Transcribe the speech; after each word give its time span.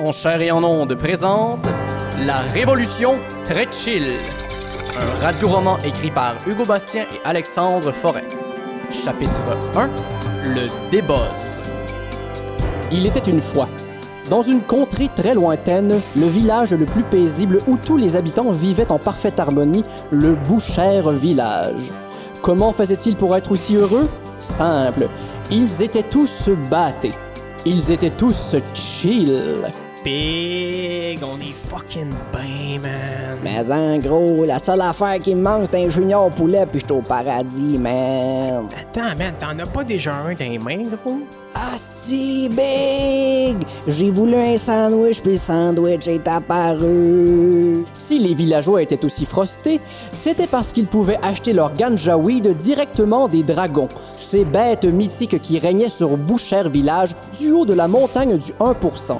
En 0.00 0.12
chair 0.12 0.40
et 0.40 0.52
en 0.52 0.62
onde 0.62 0.94
présente 0.94 1.66
La 2.24 2.38
Révolution 2.38 3.18
très 3.44 3.66
chill. 3.72 4.12
Un 4.96 5.24
radio-roman 5.26 5.76
écrit 5.84 6.12
par 6.12 6.36
Hugo 6.46 6.64
Bastien 6.64 7.02
et 7.02 7.18
Alexandre 7.24 7.90
Forêt. 7.90 8.24
Chapitre 8.92 9.56
1 9.74 9.88
Le 10.44 10.68
débuzz. 10.92 11.58
Il 12.92 13.06
était 13.06 13.28
une 13.28 13.42
fois, 13.42 13.68
dans 14.30 14.42
une 14.42 14.60
contrée 14.60 15.10
très 15.16 15.34
lointaine, 15.34 16.00
le 16.16 16.26
village 16.26 16.72
le 16.72 16.86
plus 16.86 17.02
paisible 17.02 17.60
où 17.66 17.76
tous 17.76 17.96
les 17.96 18.14
habitants 18.14 18.52
vivaient 18.52 18.92
en 18.92 19.00
parfaite 19.00 19.40
harmonie, 19.40 19.84
le 20.12 20.36
Bouchère 20.36 21.10
village. 21.10 21.90
Comment 22.40 22.72
faisait-il 22.72 23.16
pour 23.16 23.36
être 23.36 23.50
aussi 23.50 23.74
heureux? 23.74 24.08
Simple, 24.38 25.08
ils 25.50 25.82
étaient 25.82 26.04
tous 26.04 26.50
battés. 26.70 27.14
Ils 27.66 27.90
étaient 27.90 28.10
tous 28.10 28.54
chill. 28.74 29.64
Big, 30.04 31.18
on 31.22 31.38
est 31.40 31.54
fucking 31.68 32.10
bien, 32.32 32.80
man. 32.80 33.38
Mais 33.42 33.70
en 33.70 33.98
gros, 33.98 34.44
la 34.44 34.58
seule 34.58 34.80
affaire 34.80 35.18
qui 35.18 35.34
me 35.34 35.42
manque, 35.42 35.66
c'est 35.70 35.84
un 35.84 35.88
junior 35.88 36.30
poulet, 36.30 36.66
puis 36.66 36.82
je 36.86 36.94
au 36.94 37.00
paradis, 37.00 37.78
man. 37.78 38.66
Attends, 38.78 39.16
man, 39.16 39.34
t'en 39.38 39.58
as 39.58 39.66
pas 39.66 39.84
déjà 39.84 40.14
un 40.14 40.34
dans 40.34 40.38
les 40.38 40.58
mains, 40.58 40.84
gros? 40.84 41.18
Asti, 41.54 42.48
big! 42.50 43.66
J'ai 43.88 44.10
voulu 44.10 44.36
un 44.36 44.56
sandwich, 44.56 45.20
puis 45.20 45.32
le 45.32 45.38
sandwich 45.38 46.06
est 46.06 46.28
apparu. 46.28 47.84
Si 47.92 48.18
les 48.20 48.34
villageois 48.34 48.82
étaient 48.82 49.04
aussi 49.04 49.26
frostés, 49.26 49.80
c'était 50.12 50.46
parce 50.46 50.72
qu'ils 50.72 50.86
pouvaient 50.86 51.18
acheter 51.22 51.52
leur 51.52 51.72
ganja 51.74 52.16
weed 52.16 52.54
directement 52.56 53.26
des 53.26 53.42
dragons, 53.42 53.88
ces 54.14 54.44
bêtes 54.44 54.84
mythiques 54.84 55.40
qui 55.40 55.58
régnaient 55.58 55.88
sur 55.88 56.16
Bouchère 56.16 56.68
Village 56.68 57.16
du 57.38 57.50
haut 57.50 57.64
de 57.64 57.74
la 57.74 57.88
montagne 57.88 58.36
du 58.38 58.52
1%. 58.52 59.18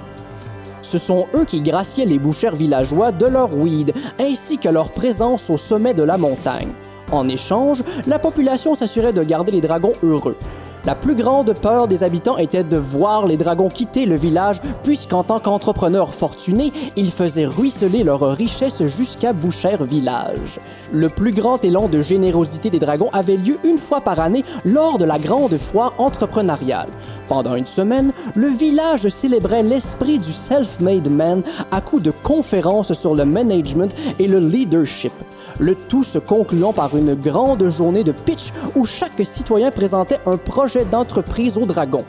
Ce 0.88 0.96
sont 0.96 1.26
eux 1.34 1.44
qui 1.44 1.60
graciaient 1.60 2.06
les 2.06 2.18
bouchères 2.18 2.56
villageois 2.56 3.12
de 3.12 3.26
leur 3.26 3.54
weed, 3.54 3.92
ainsi 4.18 4.56
que 4.56 4.70
leur 4.70 4.90
présence 4.90 5.50
au 5.50 5.58
sommet 5.58 5.92
de 5.92 6.02
la 6.02 6.16
montagne. 6.16 6.70
En 7.12 7.28
échange, 7.28 7.84
la 8.06 8.18
population 8.18 8.74
s'assurait 8.74 9.12
de 9.12 9.22
garder 9.22 9.52
les 9.52 9.60
dragons 9.60 9.92
heureux. 10.02 10.38
La 10.84 10.94
plus 10.94 11.14
grande 11.14 11.52
peur 11.54 11.88
des 11.88 12.02
habitants 12.02 12.38
était 12.38 12.62
de 12.62 12.76
voir 12.76 13.26
les 13.26 13.36
dragons 13.36 13.68
quitter 13.68 14.06
le 14.06 14.16
village, 14.16 14.60
puisqu'en 14.82 15.22
tant 15.22 15.40
qu'entrepreneurs 15.40 16.14
fortunés, 16.14 16.72
ils 16.96 17.10
faisaient 17.10 17.46
ruisseler 17.46 18.04
leur 18.04 18.20
richesse 18.20 18.86
jusqu'à 18.86 19.32
Bouchère 19.32 19.84
Village. 19.84 20.60
Le 20.92 21.08
plus 21.08 21.32
grand 21.32 21.64
élan 21.64 21.88
de 21.88 22.00
générosité 22.00 22.70
des 22.70 22.78
dragons 22.78 23.10
avait 23.12 23.36
lieu 23.36 23.58
une 23.64 23.78
fois 23.78 24.00
par 24.00 24.20
année 24.20 24.44
lors 24.64 24.98
de 24.98 25.04
la 25.04 25.18
grande 25.18 25.58
foire 25.58 25.94
entrepreneuriale. 25.98 26.88
Pendant 27.28 27.56
une 27.56 27.66
semaine, 27.66 28.12
le 28.34 28.48
village 28.48 29.08
célébrait 29.08 29.62
l'esprit 29.62 30.18
du 30.18 30.32
self-made 30.32 31.10
man 31.10 31.42
à 31.70 31.80
coups 31.80 32.02
de 32.02 32.10
conférences 32.10 32.92
sur 32.92 33.14
le 33.14 33.24
management 33.24 33.94
et 34.18 34.28
le 34.28 34.38
leadership 34.38 35.12
le 35.58 35.74
tout 35.74 36.04
se 36.04 36.18
concluant 36.18 36.72
par 36.72 36.96
une 36.96 37.14
grande 37.14 37.68
journée 37.68 38.04
de 38.04 38.12
pitch 38.12 38.52
où 38.74 38.84
chaque 38.84 39.24
citoyen 39.24 39.70
présentait 39.70 40.20
un 40.26 40.36
projet 40.36 40.84
d'entreprise 40.84 41.58
au 41.58 41.66
dragon. 41.66 42.04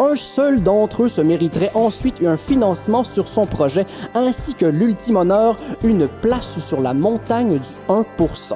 Un 0.00 0.14
seul 0.14 0.62
d'entre 0.62 1.04
eux 1.04 1.08
se 1.08 1.20
mériterait 1.20 1.72
ensuite 1.74 2.22
un 2.24 2.36
financement 2.36 3.02
sur 3.02 3.26
son 3.26 3.46
projet, 3.46 3.84
ainsi 4.14 4.54
que 4.54 4.66
l'ultime 4.66 5.16
honneur, 5.16 5.56
une 5.82 6.06
place 6.06 6.60
sur 6.64 6.80
la 6.80 6.94
montagne 6.94 7.58
du 7.58 7.68
1%. 7.88 8.54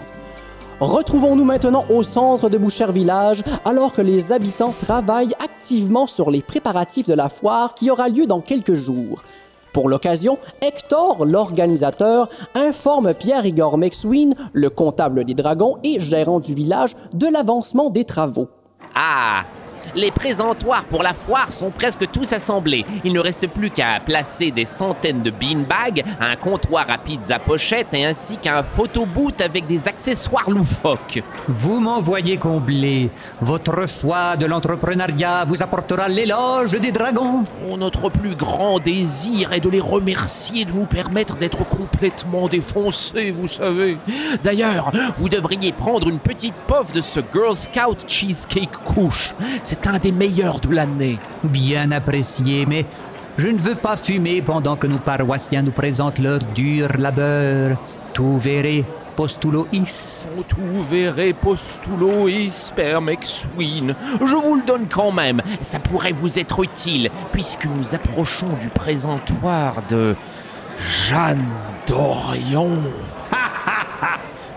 Retrouvons-nous 0.78 1.44
maintenant 1.44 1.84
au 1.90 2.02
centre 2.02 2.48
de 2.48 2.58
Boucher 2.58 2.90
Village, 2.92 3.42
alors 3.64 3.92
que 3.92 4.02
les 4.02 4.32
habitants 4.32 4.74
travaillent 4.76 5.34
activement 5.42 6.06
sur 6.06 6.30
les 6.30 6.42
préparatifs 6.42 7.06
de 7.06 7.14
la 7.14 7.28
foire 7.28 7.74
qui 7.74 7.90
aura 7.90 8.08
lieu 8.08 8.26
dans 8.26 8.40
quelques 8.40 8.74
jours. 8.74 9.22
Pour 9.72 9.88
l'occasion, 9.88 10.38
Hector, 10.60 11.24
l'organisateur, 11.24 12.28
informe 12.54 13.14
Pierre-Igor 13.14 13.78
McSween, 13.78 14.34
le 14.52 14.70
comptable 14.70 15.24
des 15.24 15.34
dragons 15.34 15.78
et 15.82 15.98
gérant 15.98 16.40
du 16.40 16.54
village, 16.54 16.94
de 17.14 17.26
l'avancement 17.26 17.90
des 17.90 18.04
travaux. 18.04 18.48
Ah 18.94 19.44
les 19.94 20.10
présentoirs 20.10 20.84
pour 20.84 21.02
la 21.02 21.12
foire 21.12 21.52
sont 21.52 21.70
presque 21.70 22.10
tous 22.10 22.32
assemblés. 22.32 22.84
Il 23.04 23.12
ne 23.12 23.20
reste 23.20 23.46
plus 23.46 23.70
qu'à 23.70 24.00
placer 24.04 24.50
des 24.50 24.64
centaines 24.64 25.22
de 25.22 25.30
beanbags, 25.30 26.04
un 26.20 26.36
comptoir 26.36 26.86
à 26.88 26.98
pizza 26.98 27.38
pochette 27.38 27.92
et 27.92 28.04
ainsi 28.04 28.36
qu'un 28.36 28.62
photoboot 28.62 29.40
avec 29.40 29.66
des 29.66 29.88
accessoires 29.88 30.50
loufoques. 30.50 31.22
Vous 31.48 31.80
m'envoyez 31.80 32.36
combler. 32.36 33.10
Votre 33.40 33.86
foi 33.86 34.36
de 34.36 34.46
l'entrepreneuriat 34.46 35.44
vous 35.46 35.62
apportera 35.62 36.08
l'éloge 36.08 36.72
des 36.72 36.92
dragons. 36.92 37.44
Oh, 37.68 37.76
notre 37.76 38.08
plus 38.08 38.34
grand 38.34 38.78
désir 38.78 39.52
est 39.52 39.60
de 39.60 39.68
les 39.68 39.80
remercier 39.80 40.64
de 40.64 40.72
nous 40.72 40.86
permettre 40.86 41.36
d'être 41.36 41.68
complètement 41.68 42.48
défoncés, 42.48 43.30
vous 43.30 43.48
savez. 43.48 43.96
D'ailleurs, 44.42 44.92
vous 45.18 45.28
devriez 45.28 45.72
prendre 45.72 46.08
une 46.08 46.18
petite 46.18 46.54
pof 46.66 46.92
de 46.92 47.00
ce 47.00 47.20
Girl 47.32 47.54
Scout 47.54 48.04
Cheesecake 48.06 48.76
Couche. 48.84 49.34
C'est 49.62 49.81
un 49.86 49.98
des 49.98 50.12
meilleurs 50.12 50.60
de 50.60 50.74
l'année. 50.74 51.18
Bien 51.44 51.90
apprécié, 51.92 52.66
mais 52.66 52.86
je 53.38 53.48
ne 53.48 53.58
veux 53.58 53.74
pas 53.74 53.96
fumer 53.96 54.42
pendant 54.42 54.76
que 54.76 54.86
nos 54.86 54.98
paroissiens 54.98 55.62
nous 55.62 55.70
présentent 55.70 56.18
leur 56.18 56.40
dur 56.54 56.88
labeur. 56.98 57.78
Tout 58.12 58.38
verrez, 58.38 58.84
postulois. 59.16 59.66
Tout 60.48 60.82
verrez, 60.90 61.32
postulois, 61.32 62.30
Père 62.76 63.00
McSween. 63.00 63.94
Je 64.20 64.36
vous 64.36 64.56
le 64.56 64.62
donne 64.62 64.86
quand 64.90 65.12
même. 65.12 65.40
Ça 65.60 65.78
pourrait 65.78 66.12
vous 66.12 66.38
être 66.38 66.62
utile, 66.62 67.10
puisque 67.32 67.66
nous 67.66 67.94
approchons 67.94 68.52
du 68.60 68.68
présentoir 68.68 69.76
de 69.88 70.14
Jeanne 71.08 71.46
d'Orion. 71.86 72.76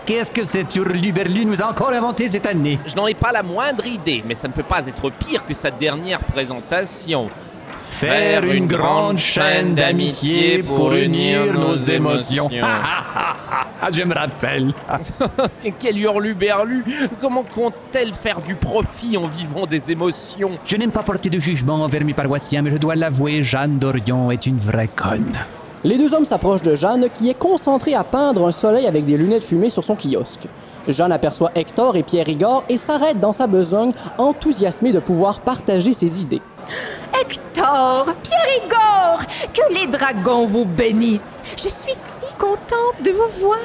Qu'est-ce 0.06 0.30
que 0.30 0.44
cette 0.44 0.76
hurluberlu 0.76 1.44
nous 1.44 1.60
a 1.60 1.66
encore 1.66 1.90
inventé 1.90 2.28
cette 2.28 2.46
année? 2.46 2.78
Je 2.86 2.94
n'en 2.94 3.08
ai 3.08 3.14
pas 3.14 3.32
la 3.32 3.42
moindre 3.42 3.84
idée, 3.86 4.22
mais 4.24 4.36
ça 4.36 4.46
ne 4.46 4.52
peut 4.52 4.62
pas 4.62 4.86
être 4.86 5.10
pire 5.10 5.44
que 5.44 5.52
sa 5.52 5.72
dernière 5.72 6.20
présentation. 6.20 7.28
Faire 7.90 8.44
une 8.44 8.68
grande 8.68 9.18
chaîne 9.18 9.74
d'amitié 9.74 10.62
pour 10.62 10.92
unir 10.94 11.52
nos 11.52 11.74
émotions. 11.74 12.48
Je 13.92 14.02
me 14.04 14.14
rappelle. 14.14 14.72
Quel 15.80 15.98
hurluberlu 15.98 16.84
Comment 17.20 17.42
compte-t-elle 17.42 18.14
faire 18.14 18.40
du 18.40 18.54
profit 18.54 19.16
en 19.16 19.26
vivant 19.26 19.66
des 19.66 19.90
émotions? 19.90 20.52
Je 20.66 20.76
n'aime 20.76 20.92
pas 20.92 21.02
porter 21.02 21.30
de 21.30 21.40
jugement 21.40 21.82
envers 21.82 22.04
mes 22.04 22.14
paroissiens, 22.14 22.62
mais 22.62 22.70
je 22.70 22.76
dois 22.76 22.94
l'avouer, 22.94 23.42
Jeanne 23.42 23.80
d'Orion 23.80 24.30
est 24.30 24.46
une 24.46 24.58
vraie 24.58 24.88
conne. 24.94 25.36
Les 25.84 25.98
deux 25.98 26.14
hommes 26.14 26.24
s'approchent 26.24 26.62
de 26.62 26.74
Jeanne, 26.74 27.06
qui 27.12 27.28
est 27.28 27.38
concentrée 27.38 27.94
à 27.94 28.02
peindre 28.02 28.46
un 28.46 28.52
soleil 28.52 28.86
avec 28.86 29.04
des 29.04 29.16
lunettes 29.16 29.44
fumées 29.44 29.70
sur 29.70 29.84
son 29.84 29.94
kiosque. 29.94 30.48
Jeanne 30.88 31.12
aperçoit 31.12 31.50
Hector 31.54 31.96
et 31.96 32.02
Pierre-Igor 32.02 32.64
et 32.68 32.76
s'arrête 32.76 33.20
dans 33.20 33.32
sa 33.32 33.46
besogne, 33.46 33.92
enthousiasmée 34.18 34.92
de 34.92 35.00
pouvoir 35.00 35.40
partager 35.40 35.92
ses 35.92 36.22
idées. 36.22 36.42
Hector, 37.12 38.14
Pierre-Igor, 38.22 39.20
que 39.52 39.72
les 39.72 39.86
dragons 39.86 40.46
vous 40.46 40.64
bénissent. 40.64 41.42
Je 41.56 41.68
suis 41.68 41.94
si 41.94 42.26
contente 42.38 43.02
de 43.02 43.10
vous 43.10 43.40
voir. 43.40 43.58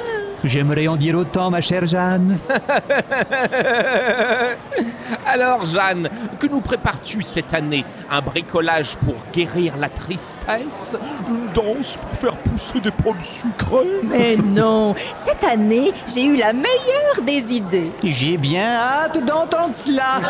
J'aimerais 0.44 0.88
en 0.88 0.96
dire 0.96 1.16
autant, 1.16 1.50
ma 1.50 1.60
chère 1.60 1.86
Jeanne. 1.86 2.36
Alors, 5.26 5.64
Jeanne, 5.66 6.08
que 6.38 6.46
nous 6.46 6.60
prépares-tu 6.60 7.22
cette 7.22 7.54
année? 7.54 7.84
Un 8.10 8.20
bricolage 8.20 8.96
pour 8.96 9.14
guérir 9.32 9.76
la 9.76 9.88
tristesse? 9.88 10.96
Une 11.28 11.48
danse 11.54 11.96
pour 11.96 12.18
faire 12.18 12.36
pousser 12.36 12.80
des 12.80 12.90
pommes 12.90 13.22
sucrées? 13.22 14.00
Mais 14.04 14.36
non, 14.36 14.94
cette 15.14 15.44
année, 15.44 15.92
j'ai 16.12 16.24
eu 16.24 16.36
la 16.36 16.52
meilleure 16.52 17.22
des 17.24 17.52
idées. 17.52 17.90
J'ai 18.02 18.36
bien 18.36 18.76
hâte 18.76 19.24
d'entendre 19.24 19.72
cela. 19.72 20.20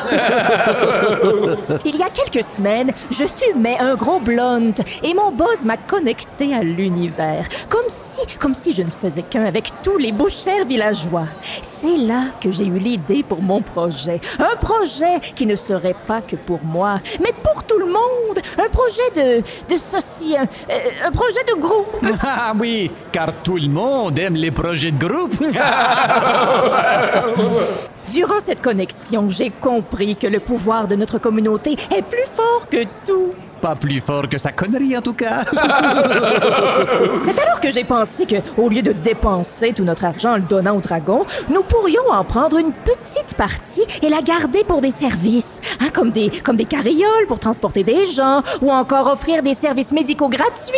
Il 1.84 1.97
y 1.97 2.03
a 2.03 2.11
quelques 2.11 2.44
semaines, 2.44 2.62
je 3.11 3.25
fumais 3.27 3.78
un 3.78 3.95
gros 3.97 4.21
blunt 4.21 4.73
et 5.03 5.15
mon 5.15 5.31
boss 5.33 5.65
m'a 5.65 5.77
connecté 5.77 6.55
à 6.55 6.62
l'univers, 6.62 7.47
comme 7.69 7.88
si, 7.88 8.20
comme 8.38 8.55
si 8.55 8.73
je 8.73 8.82
ne 8.82 8.91
faisais 8.91 9.23
qu'un 9.23 9.44
avec 9.44 9.70
tous 9.82 9.99
les 9.99 10.12
bouchères 10.12 10.64
villageois. 10.67 11.26
C'est 11.62 11.97
là 11.97 12.25
que 12.41 12.50
j'ai 12.53 12.67
eu 12.67 12.79
l'idée 12.79 13.23
pour 13.23 13.43
mon 13.43 13.61
projet. 13.62 14.20
Un 14.38 14.56
projet 14.56 15.20
qui 15.35 15.47
ne 15.47 15.56
serait 15.56 15.97
pas 16.06 16.20
que 16.20 16.37
pour 16.37 16.61
moi, 16.64 17.00
mais 17.20 17.32
pour 17.43 17.64
tout 17.64 17.79
le 17.79 17.87
monde. 17.87 18.38
Un 18.59 18.69
projet 18.69 19.11
de, 19.17 19.43
de 19.75 19.79
soci, 19.79 20.37
un, 20.37 20.43
euh, 20.43 21.06
un 21.06 21.11
projet 21.11 21.43
de 21.49 21.55
groupe. 21.61 21.97
Ah 22.25 22.53
oui, 22.58 22.91
car 23.11 23.32
tout 23.43 23.56
le 23.56 23.69
monde 23.69 24.19
aime 24.19 24.37
les 24.37 24.50
projets 24.50 24.91
de 24.91 25.06
groupe. 25.06 25.35
Durant 28.10 28.40
cette 28.40 28.60
connexion, 28.60 29.28
j'ai 29.28 29.50
compris 29.50 30.16
que 30.16 30.26
le 30.26 30.40
pouvoir 30.40 30.88
de 30.88 30.96
notre 30.96 31.19
communauté 31.19 31.76
est 31.94 32.02
plus 32.02 32.26
fort 32.32 32.66
que 32.70 32.84
tout. 33.04 33.32
Pas 33.60 33.76
plus 33.76 34.00
fort 34.00 34.28
que 34.28 34.38
sa 34.38 34.50
connerie, 34.50 34.96
en 34.96 35.02
tout 35.02 35.12
cas. 35.12 35.44
C'est 37.20 37.38
alors 37.38 37.60
que 37.60 37.70
j'ai 37.70 37.84
pensé 37.84 38.26
que, 38.26 38.37
au 38.60 38.69
lieu 38.69 38.82
de 38.82 38.93
dépenser 38.93 39.72
tout 39.72 39.84
notre 39.84 40.04
argent 40.04 40.32
en 40.32 40.37
le 40.37 40.43
donnant 40.43 40.76
au 40.76 40.81
dragon, 40.81 41.25
nous 41.49 41.62
pourrions 41.62 42.10
en 42.10 42.25
prendre 42.25 42.58
une 42.58 42.72
petite 42.72 43.37
partie 43.37 43.84
et 44.02 44.08
la 44.08 44.20
garder 44.20 44.64
pour 44.64 44.81
des 44.81 44.90
services, 44.90 45.60
hein, 45.78 45.90
comme 45.93 46.10
des 46.10 46.31
comme 46.31 46.56
des 46.56 46.64
carrioles 46.64 47.26
pour 47.28 47.38
transporter 47.38 47.84
des 47.84 48.05
gens, 48.05 48.43
ou 48.60 48.72
encore 48.72 49.06
offrir 49.06 49.43
des 49.44 49.55
services 49.55 49.93
médicaux 49.93 50.28
gratuits. 50.28 50.72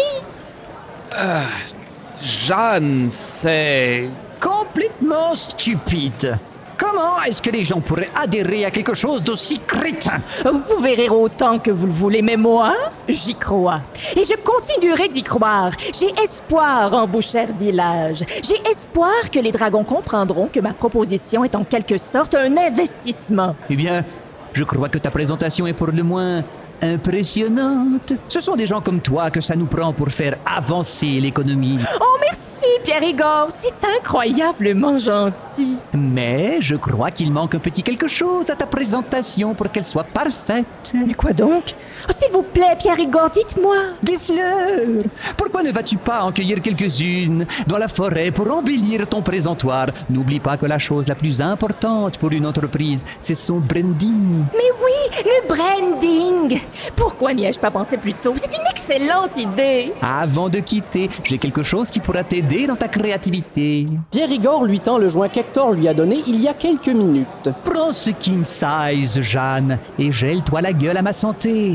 Jeanne, 2.21 3.09
c'est... 3.11 4.09
Complètement 4.41 5.35
stupide. 5.35 6.37
Comment 6.77 7.23
est-ce 7.23 7.41
que 7.41 7.51
les 7.51 7.65
gens 7.65 7.81
pourraient 7.81 8.11
adhérer 8.15 8.65
à 8.65 8.71
quelque 8.71 8.95
chose 8.95 9.23
d'aussi 9.23 9.61
crétin? 9.67 10.19
Vous 10.45 10.61
pouvez 10.61 10.95
rire 10.95 11.17
autant 11.17 11.59
que 11.59 11.71
vous 11.71 11.87
le 11.87 11.93
voulez, 11.93 12.23
mais 12.23 12.37
moi, 12.37 12.75
j'y 13.09 13.35
crois. 13.35 13.81
Et 14.17 14.25
je 14.25 14.35
continuerai 14.37 15.09
d'y 15.09 15.23
croire. 15.23 15.73
J'ai 15.99 16.13
espoir 16.23 16.93
en 16.93 17.07
Boucher 17.07 17.47
Village. 17.59 18.25
J'ai 18.43 18.61
espoir 18.71 19.31
que 19.33 19.39
les 19.39 19.53
dragons 19.53 19.85
comprendront 19.85 20.49
que 20.49 20.61
ma 20.61 20.73
proposition 20.73 21.45
est 21.45 21.55
en 21.55 21.65
quelque 21.65 21.97
sorte 21.97 22.35
un 22.35 22.57
investissement. 22.57 23.55
Eh 23.71 23.77
bien, 23.77 24.05
je 24.53 24.65
crois 24.65 24.89
que 24.89 24.99
ta 24.99 25.11
présentation 25.11 25.67
est 25.67 25.73
pour 25.73 25.89
le 25.89 26.03
moins 26.03 26.43
impressionnante. 26.85 28.13
Ce 28.29 28.41
sont 28.41 28.57
des 28.57 28.67
gens 28.67 28.81
comme 28.81 29.01
toi 29.01 29.31
que 29.31 29.41
ça 29.41 29.57
nous 29.57 29.67
prend 29.67 29.93
pour 29.93 30.09
faire 30.11 30.37
avancer 30.45 31.21
l'économie. 31.21 31.79
Oh, 32.01 32.17
merci, 32.21 32.67
Pierre-Igor. 32.85 33.47
C'est 33.49 33.75
incroyablement 33.99 34.99
gentil. 34.99 35.77
Mais 35.95 36.59
je 36.61 36.77
crois 36.77 37.11
qu'il 37.11 37.33
manque 37.33 37.55
un 37.55 37.59
petit 37.59 37.83
quelque 37.83 38.09
chose 38.09 38.51
à 38.51 38.55
ta 38.57 38.67
présentation 38.67 39.55
pour 39.55 39.71
qu'elle 39.71 39.85
soit 39.85 40.05
parfaite. 40.05 40.93
Mais 40.95 41.15
quoi 41.15 41.33
donc? 41.33 41.75
Oh, 42.09 42.13
S'il 42.15 42.31
vous 42.33 42.43
plaît, 42.43 42.77
Pierre-Igor, 42.79 43.31
dites-moi. 43.31 43.77
Des 44.03 44.19
fleurs 44.19 45.05
Pourquoi 45.37 45.63
ne 45.63 45.71
vas-tu 45.73 45.97
pas 45.97 46.23
en 46.23 46.33
cueillir 46.33 46.61
quelques-unes 46.61 47.47
dans 47.67 47.79
la 47.79 47.89
forêt 47.89 48.31
pour 48.31 48.51
embellir 48.51 49.07
ton 49.09 49.23
présentoir? 49.23 49.87
N'oublie 50.11 50.41
pas 50.41 50.57
que 50.57 50.67
la 50.67 50.79
chose 50.79 51.09
la 51.09 51.15
plus 51.15 51.41
importante 51.41 52.19
pour 52.19 52.31
une 52.33 52.47
entreprise, 52.47 53.05
c'est 53.19 53.35
son 53.35 53.59
branding. 53.59 54.45
Mais 54.55 54.71
oui, 54.85 55.23
le 55.25 55.49
branding. 55.49 56.61
Pourquoi 56.97 57.35
n'y 57.35 57.45
ai-je 57.45 57.59
pas 57.59 57.71
pensé 57.71 57.97
plus 57.97 58.15
tôt? 58.15 58.35
C'est 58.37 58.57
une 58.57 58.67
excellente 58.71 59.37
idée. 59.37 59.93
Avant 60.03 60.49
de 60.49 60.59
quitter, 60.59 61.09
j'ai 61.23 61.39
quelque 61.39 61.63
chose 61.63 61.91
qui 61.91 62.01
pourra 62.01 62.25
t'aider 62.25 62.67
dans 62.67 62.77
ta 62.77 62.89
créativité. 62.89 63.87
Pierre 64.11 64.31
Igor 64.31 64.65
lui 64.65 64.81
tend 64.81 64.99
le 64.99 65.09
joint 65.09 65.29
qu'Hector 65.29 65.73
lui 65.73 65.89
a 65.89 65.95
donné 65.95 66.23
il 66.27 66.41
y 66.41 66.49
a 66.49 66.55
quelques 66.55 66.89
minutes. 66.89 67.51
Prends 67.65 67.93
ce 67.93 68.11
king 68.11 68.45
size, 68.45 69.21
Jeanne, 69.21 69.79
et 69.99 70.11
gèle-toi 70.11 70.61
la 70.61 70.73
gueule 70.73 70.97
à 70.97 71.03
ma 71.03 71.13
santé. 71.13 71.75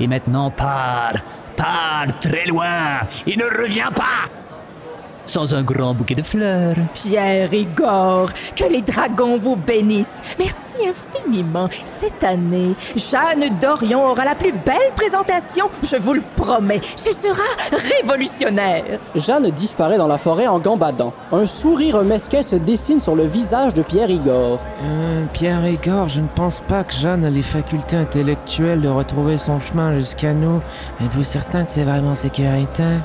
Et 0.00 0.06
maintenant, 0.06 0.50
pars, 0.50 1.14
pars 1.56 2.18
très 2.20 2.46
loin, 2.46 3.00
et 3.26 3.36
ne 3.36 3.44
reviens 3.44 3.90
pas 3.90 4.28
sans 5.26 5.54
un 5.54 5.62
grand 5.62 5.94
bouquet 5.94 6.14
de 6.14 6.22
fleurs. 6.22 6.76
Pierre-Igor, 6.94 8.30
que 8.54 8.64
les 8.64 8.82
dragons 8.82 9.38
vous 9.38 9.56
bénissent. 9.56 10.22
Merci 10.38 10.76
infiniment. 10.88 11.68
Cette 11.84 12.24
année, 12.24 12.74
Jeanne 12.94 13.46
Dorion 13.60 14.06
aura 14.06 14.24
la 14.24 14.34
plus 14.34 14.52
belle 14.52 14.92
présentation, 14.94 15.66
je 15.82 15.96
vous 15.96 16.14
le 16.14 16.22
promets. 16.36 16.80
Ce 16.96 17.12
sera 17.12 17.42
révolutionnaire. 17.70 18.98
Jeanne 19.14 19.50
disparaît 19.50 19.98
dans 19.98 20.06
la 20.06 20.18
forêt 20.18 20.46
en 20.46 20.58
gambadant. 20.58 21.12
Un 21.32 21.46
sourire 21.46 22.02
mesquin 22.02 22.42
se 22.42 22.56
dessine 22.56 23.00
sur 23.00 23.14
le 23.14 23.24
visage 23.24 23.74
de 23.74 23.82
Pierre 23.82 24.10
Igor. 24.10 24.58
Euh, 24.82 25.24
Pierre 25.32 25.66
Igor, 25.66 26.08
je 26.08 26.20
ne 26.20 26.28
pense 26.28 26.60
pas 26.60 26.84
que 26.84 26.94
Jeanne 26.94 27.24
a 27.24 27.30
les 27.30 27.42
facultés 27.42 27.96
intellectuelles 27.96 28.80
de 28.80 28.88
retrouver 28.88 29.38
son 29.38 29.60
chemin 29.60 29.96
jusqu'à 29.96 30.32
nous. 30.32 30.60
Êtes-vous 31.02 31.24
certain 31.24 31.64
que 31.64 31.70
c'est 31.70 31.84
vraiment 31.84 32.14
sécuritaire? 32.14 33.00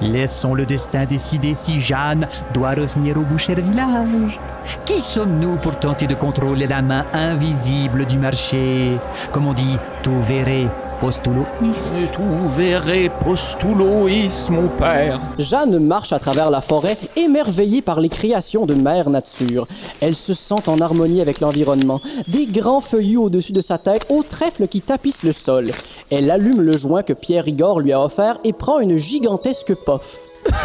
Laissons 0.00 0.54
le 0.54 0.64
destin 0.64 1.04
décider 1.04 1.54
si 1.54 1.80
Jeanne 1.80 2.26
doit 2.54 2.70
revenir 2.70 3.16
au 3.18 3.22
Boucher 3.22 3.54
Village. 3.54 4.38
Qui 4.84 5.00
sommes-nous 5.00 5.56
pour 5.56 5.78
tenter 5.78 6.06
de 6.06 6.14
contrôler 6.14 6.66
la 6.66 6.80
main 6.80 7.04
invisible 7.12 8.06
du 8.06 8.18
marché? 8.18 8.92
Comme 9.30 9.46
on 9.46 9.52
dit, 9.52 9.76
tout 10.02 10.20
verrez, 10.22 10.68
tout 11.00 12.48
verrez 12.56 13.10
postulois, 13.24 14.10
mon 14.50 14.68
père. 14.68 15.18
Jeanne 15.38 15.78
marche 15.78 16.12
à 16.12 16.18
travers 16.18 16.50
la 16.50 16.60
forêt, 16.60 16.98
émerveillée 17.16 17.80
par 17.80 18.00
les 18.00 18.10
créations 18.10 18.66
de 18.66 18.74
Mère 18.74 19.08
Nature. 19.08 19.66
Elle 20.02 20.14
se 20.14 20.34
sent 20.34 20.68
en 20.68 20.78
harmonie 20.78 21.22
avec 21.22 21.40
l'environnement. 21.40 22.02
Des 22.28 22.46
grands 22.46 22.82
feuillus 22.82 23.16
au-dessus 23.16 23.52
de 23.52 23.62
sa 23.62 23.78
tête, 23.78 24.06
aux 24.10 24.22
trèfles 24.22 24.68
qui 24.68 24.82
tapissent 24.82 25.22
le 25.22 25.32
sol. 25.32 25.68
Elle 26.10 26.30
allume 26.30 26.60
le 26.60 26.76
joint 26.76 27.02
que 27.02 27.14
Pierre 27.14 27.48
Igor 27.48 27.80
lui 27.80 27.92
a 27.92 28.04
offert 28.04 28.38
et 28.44 28.52
prend 28.52 28.78
une 28.78 28.98
gigantesque 28.98 29.74
puff. 29.74 30.18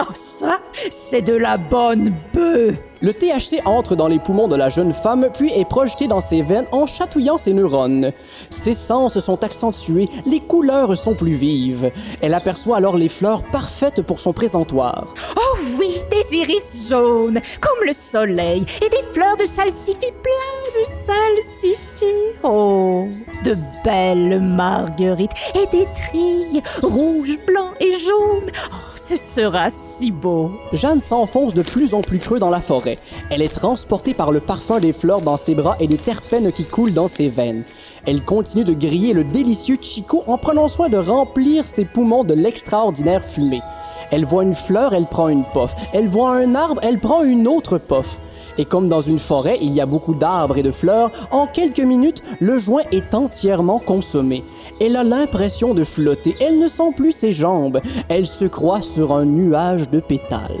Oh, 0.00 0.12
ça, 0.14 0.58
c'est 0.90 1.20
de 1.20 1.34
la 1.34 1.56
bonne 1.56 2.14
bœuf. 2.32 2.74
Le 3.04 3.12
THC 3.12 3.60
entre 3.66 3.96
dans 3.96 4.08
les 4.08 4.18
poumons 4.18 4.48
de 4.48 4.56
la 4.56 4.70
jeune 4.70 4.94
femme, 4.94 5.28
puis 5.34 5.52
est 5.52 5.68
projeté 5.68 6.06
dans 6.06 6.22
ses 6.22 6.40
veines 6.40 6.64
en 6.72 6.86
chatouillant 6.86 7.36
ses 7.36 7.52
neurones. 7.52 8.12
Ses 8.48 8.72
sens 8.72 9.18
sont 9.18 9.44
accentués, 9.44 10.08
les 10.24 10.40
couleurs 10.40 10.96
sont 10.96 11.12
plus 11.12 11.34
vives. 11.34 11.92
Elle 12.22 12.32
aperçoit 12.32 12.78
alors 12.78 12.96
les 12.96 13.10
fleurs 13.10 13.42
parfaites 13.42 14.00
pour 14.00 14.20
son 14.20 14.32
présentoir. 14.32 15.12
Oh 15.36 15.58
oui, 15.78 15.98
des 16.10 16.34
iris 16.34 16.88
jaunes, 16.88 17.42
comme 17.60 17.86
le 17.86 17.92
soleil, 17.92 18.64
et 18.80 18.88
des 18.88 19.02
fleurs 19.12 19.36
de 19.36 19.44
salsifis, 19.44 19.98
plein 19.98 20.80
de 20.80 20.86
salsifis. 20.86 22.38
Oh, 22.42 23.06
de 23.44 23.54
belles 23.84 24.40
marguerites, 24.40 25.32
et 25.54 25.66
des 25.66 25.86
trilles, 25.94 26.62
rouges, 26.80 27.36
blancs 27.46 27.74
et 27.80 27.92
jaunes. 27.98 28.50
Oh, 28.72 28.76
ce 28.96 29.16
sera 29.16 29.68
si 29.68 30.10
beau. 30.10 30.52
Jeanne 30.72 31.02
s'enfonce 31.02 31.52
de 31.52 31.60
plus 31.60 31.92
en 31.92 32.00
plus 32.00 32.18
creux 32.18 32.38
dans 32.38 32.48
la 32.48 32.62
forêt. 32.62 32.93
Elle 33.30 33.42
est 33.42 33.54
transportée 33.54 34.14
par 34.14 34.32
le 34.32 34.40
parfum 34.40 34.80
des 34.80 34.92
fleurs 34.92 35.20
dans 35.20 35.36
ses 35.36 35.54
bras 35.54 35.76
et 35.80 35.86
des 35.86 35.96
terpènes 35.96 36.52
qui 36.52 36.64
coulent 36.64 36.92
dans 36.92 37.08
ses 37.08 37.28
veines. 37.28 37.64
Elle 38.06 38.22
continue 38.22 38.64
de 38.64 38.72
griller 38.72 39.14
le 39.14 39.24
délicieux 39.24 39.78
Chico 39.80 40.24
en 40.26 40.38
prenant 40.38 40.68
soin 40.68 40.88
de 40.88 40.98
remplir 40.98 41.66
ses 41.66 41.84
poumons 41.84 42.24
de 42.24 42.34
l'extraordinaire 42.34 43.24
fumée. 43.24 43.62
Elle 44.10 44.24
voit 44.24 44.42
une 44.44 44.54
fleur, 44.54 44.94
elle 44.94 45.06
prend 45.06 45.28
une 45.28 45.44
puff. 45.52 45.74
Elle 45.92 46.08
voit 46.08 46.36
un 46.36 46.54
arbre, 46.54 46.80
elle 46.84 47.00
prend 47.00 47.22
une 47.22 47.48
autre 47.48 47.78
puff. 47.78 48.20
Et 48.58 48.64
comme 48.64 48.88
dans 48.88 49.00
une 49.00 49.18
forêt, 49.18 49.58
il 49.60 49.72
y 49.72 49.80
a 49.80 49.86
beaucoup 49.86 50.14
d'arbres 50.14 50.58
et 50.58 50.62
de 50.62 50.70
fleurs, 50.70 51.10
en 51.32 51.46
quelques 51.46 51.80
minutes, 51.80 52.22
le 52.40 52.58
joint 52.58 52.84
est 52.92 53.14
entièrement 53.14 53.80
consommé. 53.80 54.44
Elle 54.80 54.96
a 54.96 55.04
l'impression 55.04 55.74
de 55.74 55.82
flotter, 55.82 56.34
elle 56.40 56.58
ne 56.58 56.68
sent 56.68 56.92
plus 56.96 57.12
ses 57.12 57.32
jambes, 57.32 57.80
elle 58.08 58.26
se 58.26 58.44
croit 58.44 58.82
sur 58.82 59.12
un 59.12 59.24
nuage 59.24 59.90
de 59.90 59.98
pétales. 59.98 60.60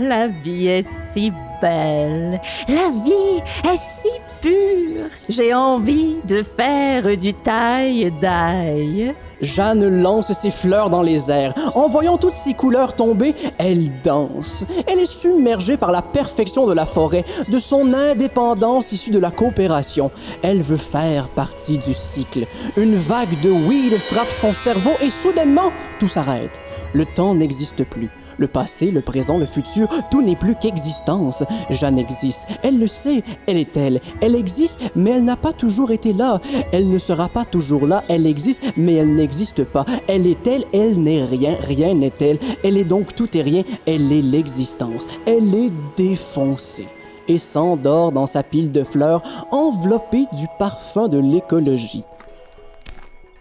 La 0.00 0.28
vie 0.28 0.68
est 0.68 0.88
si 0.88 1.32
belle. 1.60 2.40
La 2.68 2.90
vie 2.90 3.42
est 3.64 3.76
si 3.76 4.08
pure. 4.40 5.06
J'ai 5.28 5.54
envie 5.54 6.16
de 6.24 6.42
faire 6.42 7.16
du 7.16 7.32
taille-daille. 7.32 9.14
Jeanne 9.40 10.02
lance 10.02 10.32
ses 10.32 10.50
fleurs 10.50 10.90
dans 10.90 11.02
les 11.02 11.30
airs. 11.30 11.54
En 11.74 11.88
voyant 11.88 12.18
toutes 12.18 12.34
ces 12.34 12.52
couleurs 12.52 12.94
tomber, 12.94 13.34
elle 13.56 13.90
danse. 14.02 14.66
Elle 14.86 14.98
est 14.98 15.06
submergée 15.06 15.78
par 15.78 15.92
la 15.92 16.02
perfection 16.02 16.66
de 16.66 16.74
la 16.74 16.84
forêt, 16.84 17.24
de 17.48 17.58
son 17.58 17.94
indépendance 17.94 18.92
issue 18.92 19.10
de 19.10 19.18
la 19.18 19.30
coopération. 19.30 20.10
Elle 20.42 20.60
veut 20.60 20.76
faire 20.76 21.28
partie 21.28 21.78
du 21.78 21.94
cycle. 21.94 22.46
Une 22.76 22.96
vague 22.96 23.40
de 23.42 23.50
weed 23.50 23.94
frappe 23.96 24.28
son 24.28 24.52
cerveau 24.52 24.92
et 25.00 25.08
soudainement, 25.08 25.72
tout 25.98 26.08
s'arrête. 26.08 26.60
Le 26.92 27.06
temps 27.06 27.34
n'existe 27.34 27.84
plus. 27.84 28.10
Le 28.40 28.48
passé, 28.48 28.90
le 28.90 29.02
présent, 29.02 29.36
le 29.36 29.44
futur, 29.44 29.86
tout 30.10 30.22
n'est 30.22 30.34
plus 30.34 30.54
qu'existence. 30.54 31.44
Jeanne 31.68 31.98
existe. 31.98 32.48
Elle 32.62 32.78
le 32.78 32.86
sait. 32.86 33.22
Elle 33.46 33.58
est 33.58 33.76
elle. 33.76 34.00
Elle 34.22 34.34
existe, 34.34 34.80
mais 34.96 35.10
elle 35.10 35.24
n'a 35.24 35.36
pas 35.36 35.52
toujours 35.52 35.90
été 35.90 36.14
là. 36.14 36.40
Elle 36.72 36.88
ne 36.88 36.96
sera 36.96 37.28
pas 37.28 37.44
toujours 37.44 37.86
là. 37.86 38.02
Elle 38.08 38.26
existe, 38.26 38.62
mais 38.78 38.94
elle 38.94 39.14
n'existe 39.14 39.64
pas. 39.64 39.84
Elle 40.08 40.26
est 40.26 40.46
elle. 40.46 40.64
Elle 40.72 41.02
n'est 41.02 41.22
rien. 41.22 41.54
Rien 41.60 41.92
n'est 41.92 42.14
elle. 42.18 42.38
Elle 42.64 42.78
est 42.78 42.84
donc 42.84 43.14
tout 43.14 43.28
et 43.36 43.42
rien. 43.42 43.62
Elle 43.86 44.10
est 44.10 44.22
l'existence. 44.22 45.06
Elle 45.26 45.54
est 45.54 45.72
défoncée 45.94 46.88
et 47.28 47.36
s'endort 47.36 48.10
dans 48.10 48.26
sa 48.26 48.42
pile 48.42 48.72
de 48.72 48.84
fleurs 48.84 49.22
enveloppée 49.50 50.24
du 50.32 50.46
parfum 50.58 51.08
de 51.08 51.18
l'écologie. 51.18 52.04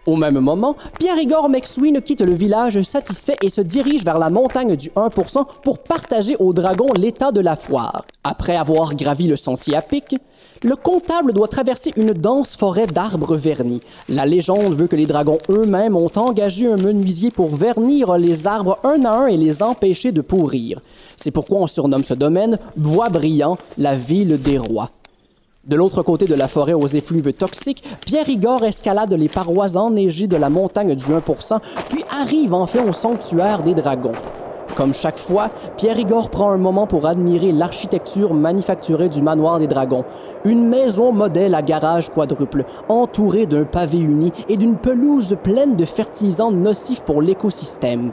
Au 0.09 0.15
même 0.15 0.39
moment, 0.39 0.75
Pierre-Igor 0.97 1.49
McSween 1.49 2.01
quitte 2.01 2.21
le 2.21 2.33
village 2.33 2.81
satisfait 2.81 3.35
et 3.43 3.51
se 3.51 3.61
dirige 3.61 4.03
vers 4.03 4.17
la 4.17 4.31
montagne 4.31 4.75
du 4.75 4.89
1% 4.89 5.45
pour 5.61 5.77
partager 5.77 6.35
aux 6.39 6.51
dragons 6.51 6.91
l'état 6.93 7.31
de 7.31 7.39
la 7.41 7.55
foire. 7.55 8.05
Après 8.23 8.55
avoir 8.55 8.95
gravi 8.95 9.27
le 9.27 9.35
sentier 9.35 9.75
à 9.75 9.83
pic, 9.83 10.15
le 10.63 10.75
comptable 10.75 11.31
doit 11.31 11.47
traverser 11.47 11.93
une 11.95 12.13
dense 12.13 12.57
forêt 12.57 12.87
d'arbres 12.87 13.35
vernis. 13.35 13.81
La 14.09 14.25
légende 14.25 14.73
veut 14.73 14.87
que 14.87 14.95
les 14.95 15.05
dragons 15.05 15.37
eux-mêmes 15.47 15.95
ont 15.95 16.09
engagé 16.15 16.65
un 16.65 16.77
menuisier 16.77 17.29
pour 17.29 17.55
vernir 17.55 18.17
les 18.17 18.47
arbres 18.47 18.79
un 18.83 19.05
à 19.05 19.11
un 19.11 19.27
et 19.27 19.37
les 19.37 19.61
empêcher 19.61 20.11
de 20.11 20.21
pourrir. 20.21 20.81
C'est 21.17 21.29
pourquoi 21.29 21.59
on 21.59 21.67
surnomme 21.67 22.03
ce 22.03 22.15
domaine 22.15 22.57
Bois 22.75 23.09
brillant, 23.09 23.59
la 23.77 23.93
ville 23.93 24.41
des 24.41 24.57
rois. 24.57 24.89
De 25.69 25.75
l'autre 25.75 26.01
côté 26.01 26.25
de 26.25 26.33
la 26.33 26.47
forêt 26.47 26.73
aux 26.73 26.87
effluves 26.87 27.31
toxiques, 27.31 27.83
Pierre-Igor 28.03 28.63
escalade 28.63 29.13
les 29.13 29.29
parois 29.29 29.77
enneigées 29.77 30.25
de 30.25 30.35
la 30.35 30.49
montagne 30.49 30.95
du 30.95 31.03
1%, 31.03 31.59
puis 31.89 32.03
arrive 32.09 32.55
enfin 32.55 32.83
au 32.89 32.91
sanctuaire 32.91 33.61
des 33.61 33.75
dragons. 33.75 34.15
Comme 34.73 34.95
chaque 34.95 35.19
fois, 35.19 35.51
Pierre-Igor 35.77 36.31
prend 36.31 36.49
un 36.49 36.57
moment 36.57 36.87
pour 36.87 37.05
admirer 37.05 37.51
l'architecture 37.51 38.33
manufacturée 38.33 39.09
du 39.09 39.21
manoir 39.21 39.59
des 39.59 39.67
dragons. 39.67 40.05
Une 40.43 40.67
maison 40.67 41.11
modèle 41.11 41.53
à 41.53 41.61
garage 41.61 42.09
quadruple, 42.09 42.65
entourée 42.87 43.45
d'un 43.45 43.65
pavé 43.65 43.99
uni 43.99 44.31
et 44.47 44.57
d'une 44.57 44.75
pelouse 44.75 45.37
pleine 45.43 45.75
de 45.75 45.85
fertilisants 45.85 46.51
nocifs 46.51 47.01
pour 47.01 47.21
l'écosystème. 47.21 48.11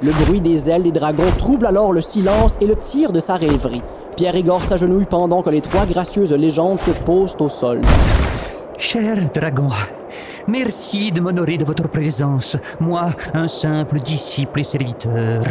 Le 0.00 0.12
bruit 0.24 0.40
des 0.40 0.70
ailes 0.70 0.84
des 0.84 0.92
dragons 0.92 1.30
trouble 1.36 1.66
alors 1.66 1.92
le 1.92 2.00
silence 2.00 2.56
et 2.62 2.66
le 2.66 2.76
tire 2.76 3.12
de 3.12 3.20
sa 3.20 3.34
rêverie. 3.34 3.82
Pierre-Igor 4.18 4.64
s'agenouille 4.64 5.04
pendant 5.04 5.42
que 5.42 5.50
les 5.50 5.60
trois 5.60 5.86
gracieuses 5.86 6.32
légendes 6.32 6.80
se 6.80 6.90
posent 6.90 7.36
au 7.38 7.48
sol. 7.48 7.80
Cher 8.76 9.16
dragon, 9.32 9.68
merci 10.48 11.12
de 11.12 11.20
m'honorer 11.20 11.56
de 11.56 11.64
votre 11.64 11.88
présence, 11.88 12.56
moi, 12.80 13.10
un 13.32 13.46
simple 13.46 14.00
disciple 14.00 14.58
et 14.58 14.64
serviteur. 14.64 15.44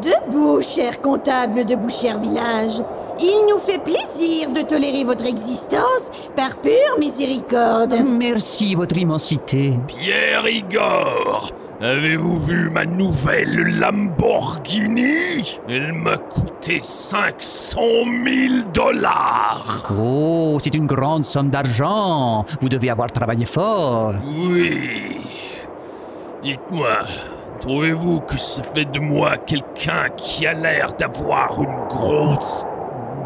Debout, 0.00 0.60
cher 0.60 1.00
comptable 1.02 1.64
de 1.64 1.74
Bouchère 1.74 2.20
Village. 2.20 2.80
Il 3.18 3.48
nous 3.50 3.58
fait 3.58 3.82
plaisir 3.82 4.52
de 4.52 4.60
tolérer 4.60 5.02
votre 5.02 5.26
existence 5.26 6.12
par 6.36 6.58
pure 6.58 7.00
miséricorde. 7.00 7.96
Merci, 8.06 8.76
votre 8.76 8.96
immensité. 8.96 9.80
Pierre 9.88 10.46
Igor, 10.46 11.50
avez-vous 11.80 12.38
vu 12.38 12.70
ma 12.70 12.84
nouvelle 12.84 13.78
Lamborghini? 13.78 15.58
Elle 15.68 15.92
m'a 15.92 16.16
coûté 16.16 16.80
500 16.82 17.80
000 18.24 18.70
dollars. 18.72 19.92
Oh, 19.98 20.58
c'est 20.60 20.74
une 20.74 20.86
grande 20.86 21.24
somme 21.24 21.50
d'argent. 21.50 22.44
Vous 22.60 22.68
devez 22.68 22.90
avoir 22.90 23.10
travaillé 23.10 23.44
fort. 23.44 24.14
Oui. 24.24 25.20
Dites-moi, 26.42 26.98
trouvez-vous 27.60 28.20
que 28.20 28.36
ça 28.36 28.62
fait 28.62 28.84
de 28.84 29.00
moi 29.00 29.36
quelqu'un 29.36 30.08
qui 30.16 30.46
a 30.46 30.52
l'air 30.52 30.92
d'avoir 30.98 31.60
une 31.60 31.86
grosse 31.88 32.64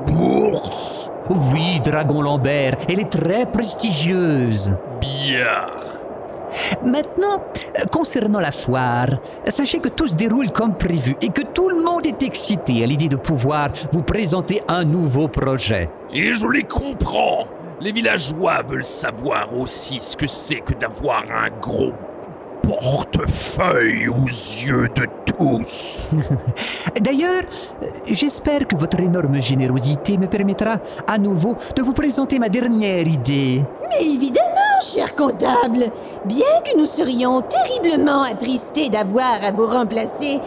bourse? 0.07 1.11
Oui, 1.53 1.81
Dragon 1.85 2.23
Lambert, 2.23 2.77
elle 2.89 3.01
est 3.01 3.13
très 3.13 3.47
prestigieuse. 3.47 4.73
Bien. 5.01 6.00
Maintenant, 6.85 7.43
concernant 7.91 8.41
la 8.41 8.53
foire, 8.53 9.09
sachez 9.49 9.79
que 9.79 9.89
tout 9.89 10.09
se 10.09 10.17
déroule 10.17 10.51
comme 10.51 10.75
prévu 10.75 11.17
et 11.21 11.29
que 11.29 11.43
tout 11.43 11.69
le 11.69 11.83
monde 11.83 12.07
est 12.07 12.23
excité 12.23 12.83
à 12.83 12.87
l'idée 12.87 13.09
de 13.09 13.17
pouvoir 13.17 13.71
vous 13.93 14.03
présenter 14.03 14.63
un 14.69 14.85
nouveau 14.85 15.29
projet. 15.29 15.89
Et 16.13 16.35
je 16.35 16.47
les 16.47 16.65
comprends. 16.65 17.47
Les 17.81 17.93
villageois 17.93 18.63
veulent 18.69 18.85
savoir 18.85 19.57
aussi 19.57 19.99
ce 20.01 20.17
que 20.17 20.27
c'est 20.27 20.61
que 20.61 20.75
d'avoir 20.75 21.25
un 21.31 21.49
gros 21.61 21.93
portefeuille 22.63 24.09
aux 24.09 24.27
yeux 24.27 24.89
de 24.95 25.07
tous. 25.25 26.11
D'ailleurs, 27.01 27.43
j'espère 28.07 28.67
que 28.67 28.77
votre 28.77 29.01
énorme 29.01 29.41
générosité 29.41 30.19
me 30.19 30.27
permettra 30.27 30.79
à 31.07 31.19
nouveau 31.19 31.57
de 31.75 31.83
vous 31.83 31.93
présenter 31.93 32.39
ma 32.39 32.49
dernière 32.49 33.09
idée. 33.09 33.63
Mais 33.83 34.07
évidemment, 34.07 34.60
cher 34.81 35.15
comptable, 35.15 35.91
bien 36.25 36.47
que 36.65 36.79
nous 36.79 36.87
serions 36.87 37.43
terriblement 37.43 38.23
attristés 38.23 38.89
d'avoir 38.89 39.45
à 39.45 39.53
vous 39.53 39.67
remplacer, 39.67 40.41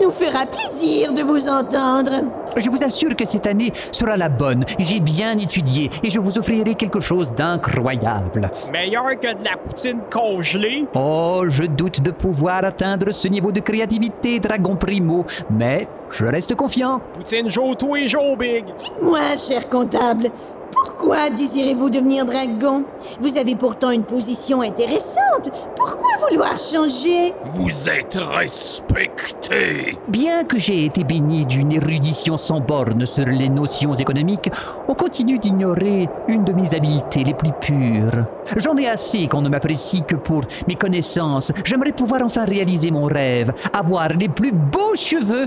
il 0.00 0.04
nous 0.04 0.10
fera 0.10 0.46
plaisir 0.46 1.12
de 1.12 1.22
vous 1.22 1.48
entendre. 1.48 2.10
Je 2.56 2.68
vous 2.70 2.82
assure 2.82 3.16
que 3.16 3.24
cette 3.24 3.46
année 3.46 3.72
sera 3.90 4.16
la 4.16 4.28
bonne. 4.28 4.64
J'ai 4.78 5.00
bien 5.00 5.36
étudié 5.36 5.90
et 6.02 6.10
je 6.10 6.20
vous 6.20 6.38
offrirai 6.38 6.74
quelque 6.74 7.00
chose 7.00 7.32
d'incroyable. 7.32 8.50
Meilleur 8.72 9.18
que 9.18 9.34
de 9.34 9.44
la 9.44 9.56
poutine 9.56 10.00
congelée. 10.10 10.86
Oh, 10.94 11.44
je 11.48 11.64
doute 11.64 12.02
de 12.02 12.10
pouvoir 12.10 12.64
atteindre 12.64 13.10
ce 13.12 13.26
niveau 13.28 13.52
de 13.52 13.60
créativité, 13.60 14.38
Dragon 14.38 14.76
Primo, 14.76 15.24
mais 15.50 15.88
je 16.10 16.26
reste 16.26 16.54
confiant. 16.54 17.00
Poutine 17.14 17.48
joue 17.48 17.74
tous 17.74 17.94
les 17.94 18.08
jours, 18.08 18.36
Big. 18.36 18.64
Dites-moi, 18.76 19.34
cher 19.36 19.68
comptable, 19.68 20.30
pourquoi 20.72 21.30
désirez-vous 21.30 21.90
devenir 21.90 22.24
dragon? 22.24 22.84
Vous 23.20 23.36
avez 23.36 23.54
pourtant 23.56 23.90
une 23.90 24.04
position 24.04 24.62
intéressante. 24.62 25.50
Pourquoi 25.76 26.10
vouloir 26.28 26.56
changer? 26.56 27.34
Vous 27.54 27.88
êtes 27.88 28.18
respecté. 28.18 29.98
Bien 30.08 30.44
que 30.44 30.58
j'ai 30.58 30.84
été 30.84 31.04
béni 31.04 31.44
d'une 31.46 31.72
érudition 31.72 32.36
sans 32.36 32.60
borne 32.60 33.04
sur 33.04 33.26
les 33.26 33.48
notions 33.48 33.94
économiques, 33.94 34.50
on 34.88 34.94
continue 34.94 35.38
d'ignorer 35.38 36.08
une 36.28 36.44
de 36.44 36.52
mes 36.52 36.74
habiletés 36.74 37.24
les 37.24 37.34
plus 37.34 37.52
pures. 37.60 38.24
J'en 38.56 38.76
ai 38.76 38.88
assez 38.88 39.26
qu'on 39.28 39.42
ne 39.42 39.48
m'apprécie 39.48 40.02
que 40.02 40.16
pour 40.16 40.42
mes 40.66 40.76
connaissances. 40.76 41.52
J'aimerais 41.64 41.92
pouvoir 41.92 42.22
enfin 42.22 42.44
réaliser 42.44 42.90
mon 42.90 43.06
rêve, 43.06 43.52
avoir 43.72 44.08
les 44.08 44.28
plus 44.28 44.52
beaux 44.52 44.96
cheveux 44.96 45.46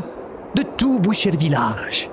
de 0.55 0.63
tout 0.77 0.99
Boucher 0.99 1.31
Village. 1.31 2.09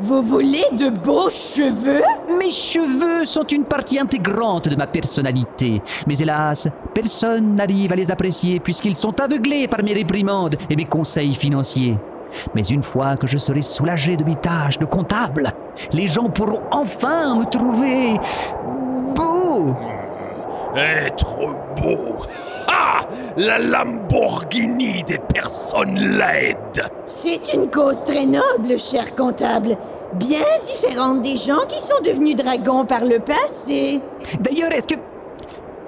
Vous 0.00 0.22
voulez 0.22 0.64
de 0.72 0.88
beaux 0.88 1.28
cheveux? 1.28 2.02
Mes 2.38 2.50
cheveux 2.50 3.24
sont 3.24 3.46
une 3.46 3.64
partie 3.64 3.98
intégrante 3.98 4.68
de 4.68 4.76
ma 4.76 4.86
personnalité. 4.86 5.82
Mais 6.06 6.18
hélas, 6.18 6.68
personne 6.94 7.54
n'arrive 7.54 7.92
à 7.92 7.96
les 7.96 8.10
apprécier 8.10 8.58
puisqu'ils 8.58 8.96
sont 8.96 9.20
aveuglés 9.20 9.68
par 9.68 9.82
mes 9.82 9.92
réprimandes 9.92 10.56
et 10.70 10.76
mes 10.76 10.86
conseils 10.86 11.34
financiers. 11.34 11.98
Mais 12.54 12.62
une 12.62 12.82
fois 12.82 13.16
que 13.16 13.26
je 13.26 13.36
serai 13.36 13.60
soulagé 13.60 14.16
de 14.16 14.24
mes 14.24 14.36
tâches 14.36 14.78
de 14.78 14.86
comptable, 14.86 15.52
les 15.92 16.06
gens 16.06 16.30
pourront 16.30 16.62
enfin 16.70 17.36
me 17.36 17.44
trouver 17.44 18.14
beau. 19.14 19.74
Être 20.74 21.36
beau. 21.76 22.16
La 23.36 23.58
Lamborghini 23.58 25.02
des 25.04 25.18
personnes 25.18 25.98
laides. 26.18 26.84
C'est 27.06 27.52
une 27.54 27.70
cause 27.70 28.04
très 28.04 28.26
noble, 28.26 28.78
cher 28.78 29.14
comptable. 29.14 29.76
Bien 30.14 30.44
différente 30.60 31.22
des 31.22 31.36
gens 31.36 31.64
qui 31.68 31.80
sont 31.80 32.02
devenus 32.04 32.36
dragons 32.36 32.84
par 32.84 33.04
le 33.04 33.18
passé. 33.18 34.00
D'ailleurs, 34.40 34.72
est-ce 34.72 34.88
que... 34.88 34.94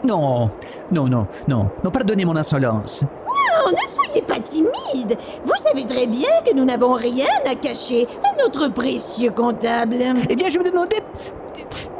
Non, 0.04 0.50
non, 0.92 1.06
non, 1.08 1.26
non, 1.48 1.66
non, 1.82 1.90
pardonnez 1.90 2.24
mon 2.24 2.36
insolence. 2.36 3.04
Non, 3.26 3.70
ne 3.72 3.86
soyez 3.86 4.22
pas 4.22 4.40
timide. 4.40 5.16
Vous 5.44 5.56
savez 5.56 5.86
très 5.86 6.06
bien 6.06 6.28
que 6.44 6.54
nous 6.54 6.64
n'avons 6.64 6.92
rien 6.92 7.26
à 7.50 7.54
cacher 7.54 8.06
à 8.22 8.42
notre 8.42 8.68
précieux 8.68 9.30
comptable. 9.30 9.96
Eh 10.28 10.36
bien, 10.36 10.50
je 10.50 10.58
me 10.58 10.64
demandais... 10.64 11.02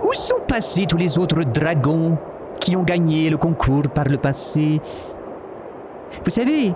Où 0.03 0.13
sont 0.13 0.41
passés 0.47 0.85
tous 0.87 0.97
les 0.97 1.17
autres 1.17 1.45
dragons 1.45 2.19
qui 2.61 2.77
ont 2.77 2.83
gagné 2.83 3.31
le 3.31 3.39
concours 3.39 3.89
par 3.95 4.05
le 4.05 4.19
passé? 4.19 4.81
Vous 6.25 6.31
savez, 6.31 6.73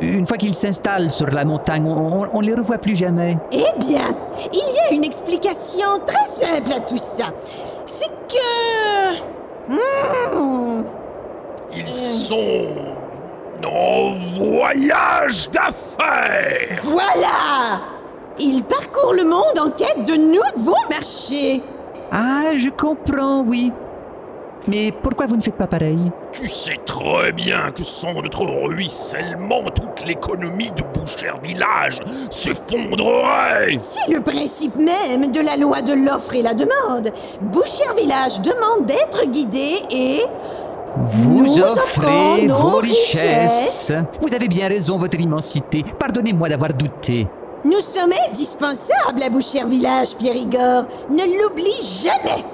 une 0.00 0.26
fois 0.26 0.36
qu'ils 0.36 0.54
s'installent 0.54 1.10
sur 1.10 1.26
la 1.28 1.44
montagne, 1.44 1.86
on 1.86 2.40
ne 2.40 2.46
les 2.46 2.54
revoit 2.54 2.78
plus 2.78 2.96
jamais. 2.96 3.36
Eh 3.52 3.64
bien, 3.78 4.14
il 4.52 4.58
y 4.58 4.78
a 4.90 4.94
une 4.94 5.04
explication 5.04 6.00
très 6.06 6.26
simple 6.26 6.72
à 6.76 6.80
tout 6.80 6.96
ça. 6.96 7.26
C'est 7.86 8.10
que... 8.28 9.18
Hmm, 9.68 10.82
Ils 11.74 11.92
sont 11.92 12.66
en 13.64 14.12
voyage 14.36 15.48
d'affaires. 15.50 16.80
Voilà 16.82 17.80
Ils 18.38 18.62
parcourent 18.64 19.14
le 19.14 19.24
monde 19.24 19.58
en 19.60 19.70
quête 19.70 20.04
de 20.04 20.14
nouveaux 20.14 20.74
marchés. 20.90 21.62
Ah, 22.10 22.56
je 22.58 22.68
comprends, 22.70 23.42
oui. 23.42 23.72
Mais 24.68 24.92
pourquoi 24.92 25.26
vous 25.26 25.36
ne 25.36 25.42
faites 25.42 25.56
pas 25.56 25.66
pareil? 25.66 25.98
Tu 26.32 26.46
sais 26.46 26.78
très 26.86 27.32
bien 27.32 27.72
que 27.74 27.82
sans 27.82 28.14
notre 28.14 28.44
ruissellement, 28.44 29.62
toute 29.64 30.06
l'économie 30.06 30.70
de 30.70 30.82
Boucher 30.98 31.32
Village 31.42 31.98
s'effondrerait. 32.30 33.76
C'est 33.76 34.12
le 34.12 34.20
principe 34.20 34.76
même 34.76 35.32
de 35.32 35.40
la 35.40 35.56
loi 35.56 35.82
de 35.82 35.92
l'offre 35.92 36.34
et 36.34 36.42
la 36.42 36.54
demande. 36.54 37.10
Boucher 37.40 37.84
Village 37.96 38.40
demande 38.40 38.86
d'être 38.86 39.26
guidé 39.28 39.82
et... 39.90 40.22
Vous 40.94 41.46
Nous 41.46 41.58
offrez 41.58 42.46
vos 42.48 42.76
richesses. 42.76 43.88
richesses. 43.90 43.92
Vous 44.20 44.34
avez 44.34 44.46
bien 44.46 44.68
raison, 44.68 44.98
votre 44.98 45.18
immensité. 45.18 45.82
Pardonnez-moi 45.98 46.50
d'avoir 46.50 46.72
douté. 46.74 47.26
Nous 47.64 47.80
sommes 47.80 48.12
indispensables 48.28 49.22
à 49.24 49.30
Boucher 49.30 49.64
Village, 49.64 50.14
Pierre-Igor. 50.18 50.84
Ne 51.10 51.42
l'oublie 51.42 51.80
jamais. 52.02 52.44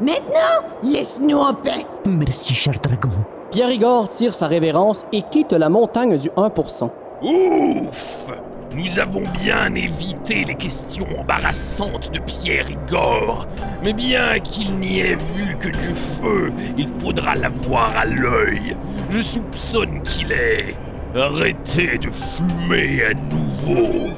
Maintenant, 0.00 0.68
laisse-nous 0.84 1.38
en 1.38 1.54
paix. 1.54 1.84
Merci, 2.06 2.54
cher 2.54 2.74
dragon. 2.80 3.10
Pierre-Igor 3.50 4.08
tire 4.08 4.34
sa 4.34 4.46
révérence 4.46 5.04
et 5.12 5.22
quitte 5.22 5.52
la 5.52 5.68
montagne 5.68 6.16
du 6.18 6.28
1%. 6.30 6.90
Ouf 7.22 8.30
Nous 8.72 9.00
avons 9.00 9.22
bien 9.42 9.74
évité 9.74 10.44
les 10.44 10.54
questions 10.54 11.06
embarrassantes 11.18 12.12
de 12.12 12.20
Pierre 12.20 12.70
Igor. 12.70 13.48
Mais 13.82 13.92
bien 13.92 14.38
qu'il 14.38 14.76
n'y 14.76 15.00
ait 15.00 15.16
vu 15.34 15.56
que 15.58 15.70
du 15.70 15.94
feu, 15.94 16.52
il 16.76 16.86
faudra 17.00 17.34
l'avoir 17.34 17.96
à 17.96 18.04
l'œil. 18.04 18.76
Je 19.10 19.20
soupçonne 19.20 20.00
qu'il 20.02 20.30
est 20.30 20.76
arrêté 21.16 21.98
de 21.98 22.10
fumer 22.10 23.02
à 23.04 23.14
nouveau. 23.14 24.14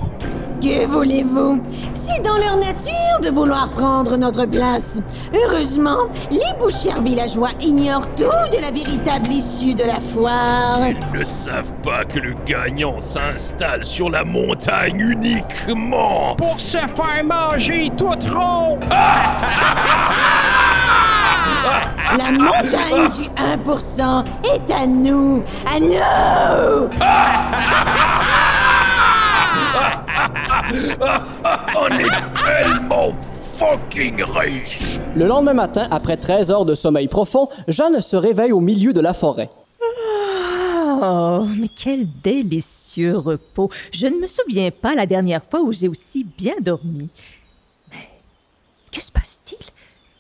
Que 0.61 0.85
voulez-vous? 0.87 1.62
C'est 1.95 2.23
dans 2.23 2.37
leur 2.37 2.59
nature 2.59 3.21
de 3.23 3.31
vouloir 3.31 3.71
prendre 3.71 4.19
notre 4.19 4.45
place. 4.45 5.00
Heureusement, 5.35 6.09
les 6.31 6.59
bouchers 6.59 7.00
villageois 7.02 7.50
ignorent 7.62 8.07
tout 8.14 8.25
de 8.25 8.61
la 8.61 8.71
véritable 8.71 9.29
issue 9.29 9.75
de 9.75 9.85
la 9.85 10.00
foire. 10.00 10.81
Ils 10.87 11.19
ne 11.19 11.25
savent 11.25 11.75
pas 11.83 12.05
que 12.05 12.19
le 12.19 12.35
gagnant 12.45 13.00
s'installe 13.00 13.87
sur 13.87 14.11
la 14.11 14.23
montagne 14.23 15.00
uniquement. 15.00 16.37
Pour 16.37 16.61
se 16.61 16.76
faire 16.76 17.25
manger 17.25 17.88
tout 17.97 18.09
rond! 18.31 18.79
La 22.17 22.33
montagne 22.33 23.09
du 23.11 23.29
1% 23.38 24.25
est 24.52 24.73
à 24.73 24.85
nous. 24.87 25.45
À 25.64 25.79
nous 25.79 26.88
On 31.77 31.99
est 31.99 32.11
tellement 32.37 33.12
fucking 33.55 34.23
riche. 34.23 34.99
Le 35.15 35.27
lendemain 35.27 35.55
matin, 35.55 35.87
après 35.91 36.17
13 36.17 36.50
heures 36.50 36.65
de 36.65 36.75
sommeil 36.75 37.09
profond, 37.09 37.49
Jeanne 37.69 38.00
se 38.00 38.17
réveille 38.17 38.53
au 38.53 38.61
milieu 38.61 38.93
de 38.93 39.00
la 39.00 39.15
forêt. 39.15 39.50
Oh, 41.03 41.47
mais 41.59 41.69
quel 41.69 42.07
délicieux 42.23 43.17
repos. 43.17 43.71
Je 43.91 44.07
ne 44.07 44.17
me 44.17 44.27
souviens 44.27 44.71
pas 44.71 44.95
la 44.95 45.07
dernière 45.07 45.45
fois 45.45 45.61
où 45.62 45.73
j'ai 45.73 45.89
aussi 45.89 46.25
bien 46.25 46.55
dormi. 46.61 47.09
Mais 47.91 48.09
que 48.93 49.00
se 49.00 49.11
passe-t-il? 49.11 49.65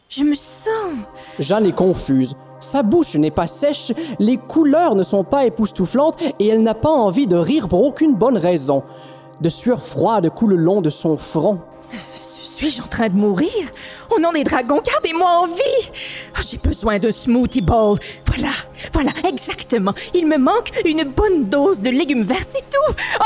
Je 0.08 0.24
me 0.24 0.34
sens... 0.34 0.92
Jeanne 1.38 1.66
est 1.66 1.76
confuse. 1.76 2.34
Sa 2.60 2.82
bouche 2.82 3.14
n'est 3.16 3.30
pas 3.30 3.46
sèche, 3.46 3.92
les 4.18 4.36
couleurs 4.36 4.94
ne 4.94 5.02
sont 5.02 5.24
pas 5.24 5.46
époustouflantes 5.46 6.20
et 6.38 6.48
elle 6.48 6.62
n'a 6.62 6.74
pas 6.74 6.90
envie 6.90 7.26
de 7.26 7.36
rire 7.36 7.68
pour 7.68 7.84
aucune 7.84 8.16
bonne 8.16 8.36
raison. 8.36 8.82
De 9.40 9.48
sueur 9.48 9.82
froide 9.82 10.28
coule 10.30 10.50
le 10.50 10.56
long 10.56 10.80
de 10.82 10.90
son 10.90 11.16
front. 11.16 11.60
Suis-je 12.12 12.82
en 12.82 12.86
train 12.86 13.08
de 13.08 13.14
mourir? 13.16 13.48
Au 14.14 14.20
nom 14.20 14.32
des 14.32 14.44
dragons, 14.44 14.82
gardez-moi 14.84 15.28
en 15.30 15.46
vie 15.46 15.90
Ah, 16.36 16.40
J'ai 16.46 16.58
besoin 16.58 16.98
de 16.98 17.10
smoothie 17.10 17.62
bowl. 17.62 17.98
Voilà, 18.26 18.52
voilà, 18.92 19.12
exactement. 19.26 19.94
Il 20.12 20.26
me 20.26 20.36
manque 20.36 20.70
une 20.84 21.04
bonne 21.04 21.46
dose 21.48 21.80
de 21.80 21.88
légumes 21.88 22.24
verts, 22.24 22.44
c'est 22.44 22.58
tout. 22.70 22.94
Oh 23.20 23.24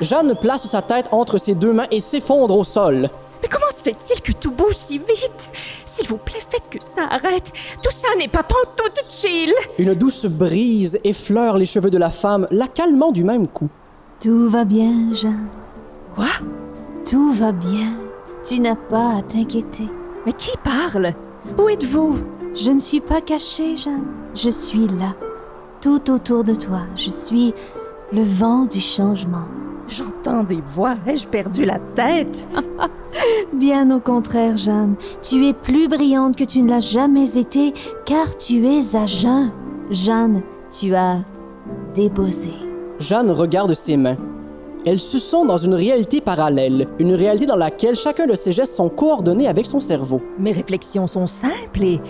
Jeanne 0.00 0.34
place 0.36 0.66
sa 0.66 0.80
tête 0.80 1.08
entre 1.12 1.36
ses 1.36 1.54
deux 1.54 1.74
mains 1.74 1.86
et 1.90 2.00
s'effondre 2.00 2.56
au 2.56 2.64
sol. 2.64 3.10
Mais 3.42 3.48
comment 3.48 3.70
se 3.76 3.82
fait-il 3.82 4.22
que 4.22 4.32
tout 4.32 4.50
bouge 4.50 4.76
si 4.76 4.96
vite? 4.96 5.50
S'il 5.84 6.06
vous 6.08 6.16
plaît, 6.16 6.40
faites 6.48 6.70
que 6.70 6.82
ça 6.82 7.02
arrête. 7.10 7.52
Tout 7.82 7.90
ça 7.90 8.08
n'est 8.18 8.28
pas 8.28 8.42
pantoute 8.42 9.04
chill. 9.10 9.52
Une 9.78 9.92
douce 9.94 10.24
brise 10.24 10.98
effleure 11.04 11.58
les 11.58 11.66
cheveux 11.66 11.90
de 11.90 11.98
la 11.98 12.10
femme, 12.10 12.48
la 12.50 12.66
calmant 12.66 13.12
du 13.12 13.24
même 13.24 13.46
coup. 13.46 13.68
Tout 14.24 14.48
va 14.48 14.64
bien, 14.64 15.12
Jeanne. 15.12 15.48
Quoi? 16.14 16.30
Tout 17.04 17.32
va 17.32 17.52
bien. 17.52 17.92
Tu 18.42 18.58
n'as 18.58 18.74
pas 18.74 19.16
à 19.16 19.20
t'inquiéter. 19.20 19.86
Mais 20.24 20.32
qui 20.32 20.56
parle? 20.64 21.12
Où 21.58 21.68
êtes-vous? 21.68 22.16
Je 22.54 22.70
ne 22.70 22.78
suis 22.78 23.00
pas 23.00 23.20
cachée, 23.20 23.76
Jeanne. 23.76 24.06
Je 24.34 24.48
suis 24.48 24.86
là. 24.86 25.14
Tout 25.82 26.10
autour 26.10 26.42
de 26.42 26.54
toi. 26.54 26.84
Je 26.96 27.10
suis 27.10 27.52
le 28.14 28.22
vent 28.22 28.64
du 28.64 28.80
changement. 28.80 29.44
J'entends 29.88 30.42
des 30.42 30.62
voix. 30.74 30.94
Ai-je 31.06 31.28
perdu 31.28 31.66
la 31.66 31.78
tête? 31.94 32.46
Bien 33.52 33.90
au 33.94 34.00
contraire, 34.00 34.56
Jeanne. 34.56 34.94
Tu 35.20 35.46
es 35.46 35.52
plus 35.52 35.86
brillante 35.86 36.34
que 36.34 36.44
tu 36.44 36.62
ne 36.62 36.70
l'as 36.70 36.80
jamais 36.80 37.36
été, 37.36 37.74
car 38.06 38.34
tu 38.38 38.64
es 38.64 38.96
à 38.96 39.04
jeun. 39.04 39.52
Jeanne, 39.90 40.40
tu 40.70 40.94
as 40.94 41.18
débossé. 41.94 42.63
Jeanne 42.98 43.30
regarde 43.30 43.74
ses 43.74 43.96
mains. 43.96 44.16
Elles 44.86 45.00
se 45.00 45.18
sont 45.18 45.46
dans 45.46 45.56
une 45.56 45.74
réalité 45.74 46.20
parallèle, 46.20 46.86
une 46.98 47.14
réalité 47.14 47.46
dans 47.46 47.56
laquelle 47.56 47.96
chacun 47.96 48.26
de 48.26 48.34
ses 48.34 48.52
gestes 48.52 48.76
sont 48.76 48.90
coordonnés 48.90 49.48
avec 49.48 49.66
son 49.66 49.80
cerveau. 49.80 50.20
Mes 50.38 50.52
réflexions 50.52 51.06
sont 51.06 51.26
simples 51.26 51.82
et 51.82 52.00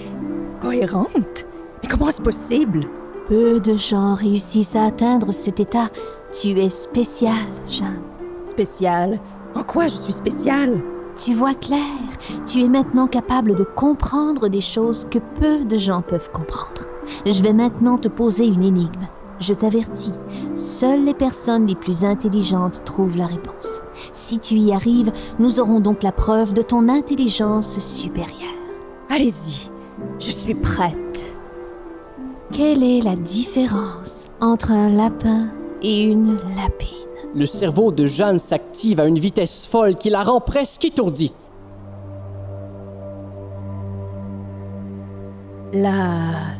cohérentes. 0.60 1.46
Mais 1.82 1.88
comment 1.88 2.08
est-ce 2.08 2.20
possible? 2.20 2.80
Peu 3.28 3.60
de 3.60 3.76
gens 3.76 4.14
réussissent 4.14 4.76
à 4.76 4.86
atteindre 4.86 5.32
cet 5.32 5.60
état. 5.60 5.88
Tu 6.32 6.60
es 6.60 6.68
spécial, 6.68 7.46
Jeanne. 7.68 8.02
Spécial? 8.46 9.20
En 9.54 9.62
quoi 9.62 9.84
je 9.84 9.94
suis 9.94 10.12
spéciale 10.12 10.82
Tu 11.16 11.32
vois 11.32 11.54
clair. 11.54 11.78
Tu 12.46 12.62
es 12.64 12.68
maintenant 12.68 13.06
capable 13.06 13.54
de 13.54 13.64
comprendre 13.64 14.48
des 14.48 14.60
choses 14.60 15.06
que 15.08 15.20
peu 15.40 15.64
de 15.64 15.78
gens 15.78 16.02
peuvent 16.02 16.30
comprendre. 16.32 16.86
Je 17.24 17.42
vais 17.42 17.52
maintenant 17.52 17.98
te 17.98 18.08
poser 18.08 18.46
une 18.46 18.64
énigme. 18.64 19.08
Je 19.40 19.52
t'avertis, 19.52 20.12
seules 20.54 21.04
les 21.04 21.14
personnes 21.14 21.66
les 21.66 21.74
plus 21.74 22.04
intelligentes 22.04 22.84
trouvent 22.84 23.16
la 23.16 23.26
réponse. 23.26 23.82
Si 24.12 24.38
tu 24.38 24.54
y 24.54 24.72
arrives, 24.72 25.12
nous 25.38 25.60
aurons 25.60 25.80
donc 25.80 26.02
la 26.02 26.12
preuve 26.12 26.54
de 26.54 26.62
ton 26.62 26.88
intelligence 26.88 27.78
supérieure. 27.80 28.54
Allez-y. 29.10 29.68
Je 30.18 30.30
suis 30.30 30.54
prête. 30.54 31.24
Quelle 32.52 32.82
est 32.82 33.02
la 33.02 33.16
différence 33.16 34.28
entre 34.40 34.70
un 34.70 34.88
lapin 34.88 35.48
et 35.82 36.04
une 36.04 36.36
lapine? 36.56 36.88
Le 37.34 37.46
cerveau 37.46 37.90
de 37.90 38.06
Jeanne 38.06 38.38
s'active 38.38 39.00
à 39.00 39.06
une 39.06 39.18
vitesse 39.18 39.66
folle 39.66 39.96
qui 39.96 40.08
la 40.08 40.22
rend 40.22 40.40
presque 40.40 40.84
étourdie. 40.84 41.32
La... 45.72 46.53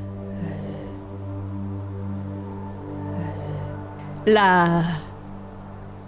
La... 4.26 4.84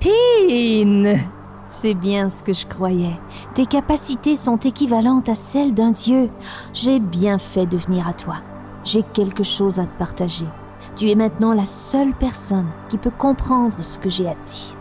Pine 0.00 1.18
C'est 1.66 1.92
bien 1.92 2.30
ce 2.30 2.42
que 2.42 2.54
je 2.54 2.64
croyais. 2.64 3.14
Tes 3.54 3.66
capacités 3.66 4.36
sont 4.36 4.56
équivalentes 4.56 5.28
à 5.28 5.34
celles 5.34 5.74
d'un 5.74 5.90
dieu. 5.90 6.30
J'ai 6.72 6.98
bien 6.98 7.38
fait 7.38 7.66
de 7.66 7.76
venir 7.76 8.08
à 8.08 8.14
toi. 8.14 8.36
J'ai 8.84 9.02
quelque 9.02 9.42
chose 9.42 9.78
à 9.78 9.84
te 9.84 9.98
partager. 9.98 10.46
Tu 10.94 11.10
es 11.10 11.14
maintenant 11.14 11.52
la 11.52 11.66
seule 11.66 12.14
personne 12.14 12.68
qui 12.88 12.96
peut 12.96 13.10
comprendre 13.10 13.76
ce 13.82 13.98
que 13.98 14.08
j'ai 14.08 14.28
à 14.28 14.34
te 14.34 14.46
dire. 14.46 14.76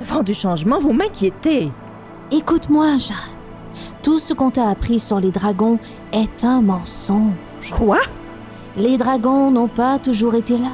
Vent 0.00 0.24
du 0.24 0.34
changement, 0.34 0.80
vous 0.80 0.92
m'inquiétez. 0.92 1.70
Écoute-moi, 2.32 2.98
Jeanne. 2.98 3.16
Tout 4.02 4.18
ce 4.18 4.34
qu'on 4.34 4.50
t'a 4.50 4.68
appris 4.68 4.98
sur 4.98 5.20
les 5.20 5.30
dragons 5.30 5.78
est 6.12 6.44
un 6.44 6.60
mensonge. 6.60 7.34
Quoi? 7.76 7.98
Les 8.76 8.98
dragons 8.98 9.52
n'ont 9.52 9.68
pas 9.68 10.00
toujours 10.00 10.34
été 10.34 10.58
là. 10.58 10.70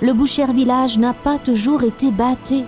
Le 0.00 0.12
Boucher 0.12 0.52
village 0.52 0.98
n'a 0.98 1.12
pas 1.12 1.38
toujours 1.38 1.82
été 1.82 2.10
batté. 2.10 2.64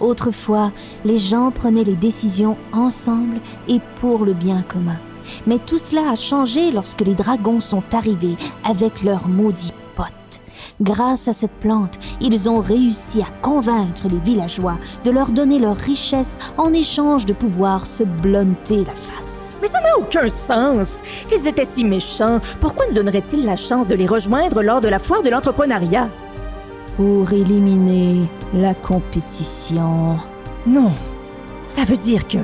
Autrefois, 0.00 0.72
les 1.04 1.18
gens 1.18 1.50
prenaient 1.50 1.84
les 1.84 1.96
décisions 1.96 2.56
ensemble 2.72 3.40
et 3.68 3.80
pour 4.00 4.24
le 4.24 4.32
bien 4.32 4.62
commun. 4.62 4.96
Mais 5.46 5.58
tout 5.58 5.78
cela 5.78 6.10
a 6.10 6.16
changé 6.16 6.70
lorsque 6.70 7.02
les 7.02 7.14
dragons 7.14 7.60
sont 7.60 7.82
arrivés 7.92 8.36
avec 8.64 9.02
leurs 9.02 9.28
maudits 9.28 9.72
potes. 9.94 10.40
Grâce 10.80 11.28
à 11.28 11.32
cette 11.32 11.58
plante, 11.58 11.98
ils 12.20 12.48
ont 12.48 12.60
réussi 12.60 13.20
à 13.20 13.26
convaincre 13.42 14.08
les 14.10 14.18
villageois 14.18 14.78
de 15.04 15.10
leur 15.10 15.32
donner 15.32 15.58
leur 15.58 15.76
richesse 15.76 16.38
en 16.56 16.72
échange 16.72 17.26
de 17.26 17.32
pouvoir 17.32 17.84
se 17.84 18.04
blunter 18.04 18.84
la 18.84 18.94
face. 18.94 19.56
Mais 19.60 19.68
ça 19.68 19.80
n'a 19.80 19.98
aucun 19.98 20.28
sens. 20.28 20.98
S'ils 21.26 21.48
étaient 21.48 21.64
si 21.64 21.84
méchants, 21.84 22.40
pourquoi 22.60 22.86
nous 22.86 22.94
donneraient-ils 22.94 23.44
la 23.44 23.56
chance 23.56 23.88
de 23.88 23.96
les 23.96 24.06
rejoindre 24.06 24.62
lors 24.62 24.80
de 24.80 24.88
la 24.88 24.98
foire 24.98 25.22
de 25.22 25.30
l'entrepreneuriat? 25.30 26.08
Pour 26.98 27.32
éliminer 27.32 28.26
la 28.52 28.74
compétition. 28.74 30.18
Non. 30.66 30.90
Ça 31.68 31.84
veut 31.84 31.96
dire 31.96 32.26
que 32.26 32.38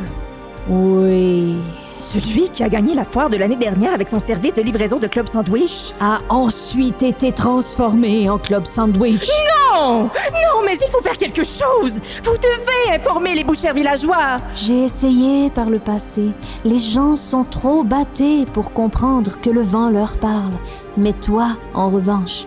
Oui. 0.70 1.56
celui 2.00 2.48
qui 2.50 2.62
a 2.62 2.68
gagné 2.68 2.94
la 2.94 3.04
foire 3.04 3.28
de 3.28 3.36
l'année 3.36 3.56
dernière 3.56 3.92
avec 3.92 4.08
son 4.08 4.20
service 4.20 4.54
de 4.54 4.62
livraison 4.62 4.98
de 5.00 5.08
Club 5.08 5.26
Sandwich 5.26 5.92
A 6.00 6.18
ensuite 6.28 7.02
été 7.02 7.32
transformé 7.32 8.30
en 8.30 8.38
club 8.38 8.64
sandwich. 8.64 9.28
Non 9.74 10.04
Non, 10.04 10.62
mais 10.64 10.74
il 10.74 10.88
faut 10.92 11.00
faire 11.02 11.16
quelque 11.18 11.42
chose 11.42 11.98
Vous 12.22 12.36
devez 12.40 12.94
informer 12.94 13.34
les 13.34 13.42
bouchers 13.42 13.72
villageois 13.72 14.36
J'ai 14.54 14.84
essayé 14.84 15.50
par 15.50 15.68
le 15.68 15.80
passé. 15.80 16.26
Les 16.64 16.78
gens 16.78 17.16
sont 17.16 17.42
trop 17.42 17.82
battés 17.82 18.44
pour 18.52 18.72
comprendre 18.72 19.32
que 19.42 19.50
le 19.50 19.62
vent 19.62 19.90
leur 19.90 20.16
parle. 20.18 20.54
Mais 20.96 21.12
toi, 21.12 21.56
en 21.74 21.90
revanche, 21.90 22.44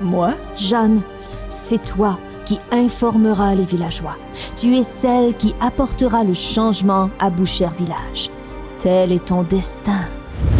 Moi? 0.00 0.34
Jeanne, 0.56 1.00
c'est 1.48 1.82
toi 1.82 2.18
qui 2.44 2.58
informera 2.70 3.54
les 3.54 3.64
villageois. 3.64 4.16
Tu 4.56 4.76
es 4.76 4.82
celle 4.82 5.34
qui 5.34 5.54
apportera 5.60 6.24
le 6.24 6.34
changement 6.34 7.10
à 7.18 7.28
Boucher 7.28 7.68
Village. 7.78 8.30
Tel 8.78 9.12
est 9.12 9.26
ton 9.26 9.42
destin. 9.42 10.06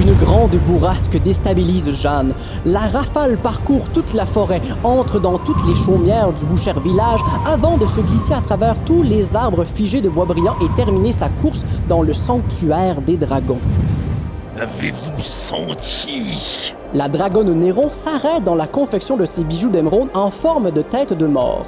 Une 0.01 0.13
grande 0.15 0.57
bourrasque 0.67 1.21
déstabilise 1.23 1.91
Jeanne. 2.01 2.35
La 2.65 2.81
rafale 2.81 3.37
parcourt 3.37 3.89
toute 3.91 4.15
la 4.15 4.27
forêt, 4.27 4.61
entre 4.83 5.21
dans 5.21 5.39
toutes 5.39 5.65
les 5.67 5.75
chaumières 5.75 6.33
du 6.33 6.45
Boucher 6.45 6.73
village 6.83 7.21
avant 7.47 7.77
de 7.77 7.87
se 7.87 8.01
glisser 8.01 8.35
à 8.35 8.41
travers 8.41 8.79
tous 8.85 9.03
les 9.03 9.37
arbres 9.37 9.65
figés 9.65 10.01
de 10.01 10.09
bois 10.09 10.25
brillant 10.25 10.57
et 10.63 10.69
terminer 10.77 11.13
sa 11.13 11.29
course 11.29 11.65
dans 11.89 12.03
le 12.03 12.15
sanctuaire 12.15 13.01
des 13.01 13.17
dragons. 13.17 13.61
Avez-vous 14.59 15.19
senti 15.19 16.75
La 16.97 17.09
dragonne 17.11 17.53
Néron 17.53 17.91
s'arrête 17.91 18.43
dans 18.43 18.55
la 18.55 18.67
confection 18.67 19.19
de 19.19 19.27
ses 19.27 19.45
bijoux 19.45 19.69
d'émeraude 19.69 20.09
en 20.15 20.31
forme 20.31 20.71
de 20.71 20.81
tête 20.81 21.13
de 21.13 21.27
mort. 21.27 21.67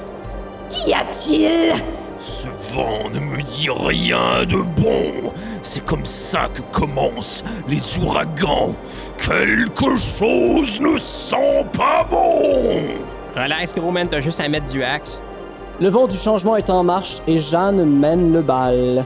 Qu'y 0.71 0.95
a-t-il? 0.95 1.75
Ce 2.19 2.49
vent 2.73 3.11
ne 3.13 3.21
me 3.21 3.43
dit 3.43 3.69
rien 3.69 4.47
de 4.47 4.57
bon. 4.57 5.31
C'est 5.63 5.85
comme 5.85 6.07
ça 6.07 6.49
que 6.55 6.63
commencent 6.73 7.45
les 7.69 7.99
ouragans. 7.99 8.73
Quelque 9.19 9.97
chose 9.97 10.81
ne 10.81 10.97
sent 10.97 11.67
pas 11.77 12.07
bon. 12.11 12.81
Relax, 13.37 13.75
gros 13.75 13.91
man, 13.91 14.09
t'as 14.09 14.21
juste 14.21 14.41
à 14.41 14.49
mettre 14.49 14.73
du 14.73 14.83
axe. 14.83 15.21
Le 15.79 15.91
vent 15.91 16.07
du 16.07 16.17
changement 16.17 16.57
est 16.57 16.71
en 16.71 16.83
marche 16.83 17.19
et 17.27 17.39
Jeanne 17.39 17.85
mène 17.85 18.33
le 18.33 18.41
bal. 18.41 19.05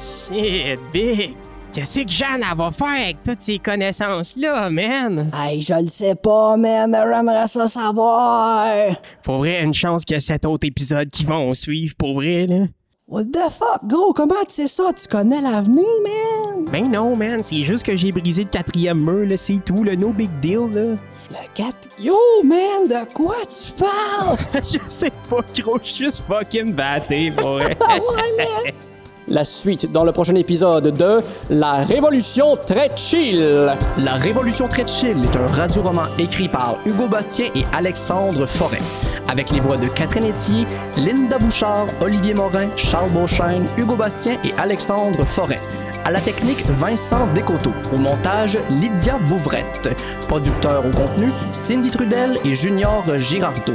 Shit, 0.00 0.80
Big. 0.90 1.36
Qu'est-ce 1.72 2.00
que 2.00 2.12
Jeanne 2.12 2.44
elle 2.50 2.58
va 2.58 2.70
faire 2.70 2.86
avec 2.86 3.22
toutes 3.22 3.40
ces 3.40 3.58
connaissances-là, 3.58 4.68
man? 4.68 5.30
Hey, 5.34 5.62
je 5.62 5.72
le 5.72 5.88
sais 5.88 6.14
pas, 6.14 6.54
man, 6.58 6.90
mais 6.90 6.98
j'aimerais 6.98 7.46
ça 7.46 7.66
savoir. 7.66 8.94
Pour 9.22 9.38
vrai, 9.38 9.62
une 9.62 9.72
chance 9.72 10.04
qu'il 10.04 10.12
y 10.12 10.16
a 10.18 10.20
cet 10.20 10.44
autre 10.44 10.66
épisode 10.66 11.08
qui 11.08 11.24
vont 11.24 11.54
suivre, 11.54 11.94
pour 11.96 12.16
vrai, 12.16 12.46
là. 12.46 12.66
What 13.08 13.24
the 13.24 13.50
fuck, 13.50 13.86
gros, 13.86 14.12
comment 14.12 14.34
tu 14.46 14.54
sais 14.54 14.66
ça? 14.66 14.90
Tu 14.92 15.08
connais 15.08 15.40
l'avenir, 15.40 15.86
man? 16.04 16.66
Ben 16.70 16.90
non, 16.90 17.16
man, 17.16 17.42
c'est 17.42 17.64
juste 17.64 17.86
que 17.86 17.96
j'ai 17.96 18.12
brisé 18.12 18.42
le 18.42 18.50
quatrième 18.50 19.02
mur, 19.02 19.26
là, 19.26 19.38
c'est 19.38 19.58
tout, 19.64 19.82
le 19.82 19.96
no 19.96 20.10
big 20.10 20.30
deal, 20.42 20.68
là. 20.74 20.96
Le 21.30 21.48
4. 21.54 21.74
Yo, 22.00 22.14
man, 22.44 22.86
de 22.86 23.10
quoi 23.14 23.36
tu 23.48 23.72
parles? 23.72 24.36
je 24.62 24.78
sais 24.88 25.10
pas, 25.30 25.40
gros, 25.58 25.78
je 25.82 25.88
suis 25.88 26.04
juste 26.04 26.22
fucking 26.28 26.74
batté, 26.74 27.30
boy. 27.30 27.64
Ah 27.80 27.96
ouais, 27.96 28.36
man? 28.36 28.74
La 29.28 29.44
suite 29.44 29.90
dans 29.92 30.04
le 30.04 30.10
prochain 30.12 30.34
épisode 30.34 30.88
de 30.88 31.20
La 31.48 31.74
Révolution 31.84 32.56
très 32.56 32.90
chill. 32.96 33.72
La 33.98 34.14
Révolution 34.14 34.66
très 34.66 34.86
chill 34.86 35.16
est 35.24 35.36
un 35.36 35.46
radio-roman 35.46 36.06
écrit 36.18 36.48
par 36.48 36.78
Hugo 36.84 37.06
Bastien 37.06 37.46
et 37.54 37.64
Alexandre 37.72 38.46
Forêt, 38.46 38.82
avec 39.28 39.50
les 39.50 39.60
voix 39.60 39.76
de 39.76 39.86
Catherine 39.86 40.28
Etier, 40.28 40.66
Linda 40.96 41.38
Bouchard, 41.38 41.86
Olivier 42.00 42.34
Morin, 42.34 42.68
Charles 42.76 43.10
Beauchesne, 43.10 43.66
Hugo 43.78 43.94
Bastien 43.94 44.38
et 44.44 44.52
Alexandre 44.58 45.24
Forêt. 45.24 45.60
À 46.04 46.10
la 46.10 46.20
technique, 46.20 46.64
Vincent 46.66 47.28
Descoteaux. 47.32 47.72
Au 47.94 47.98
montage, 47.98 48.58
Lydia 48.70 49.18
Bouvrette. 49.28 49.90
Producteur 50.26 50.84
au 50.84 50.90
contenu, 50.90 51.30
Cindy 51.52 51.90
Trudel 51.90 52.38
et 52.44 52.56
Junior 52.56 53.04
Girardeau. 53.18 53.74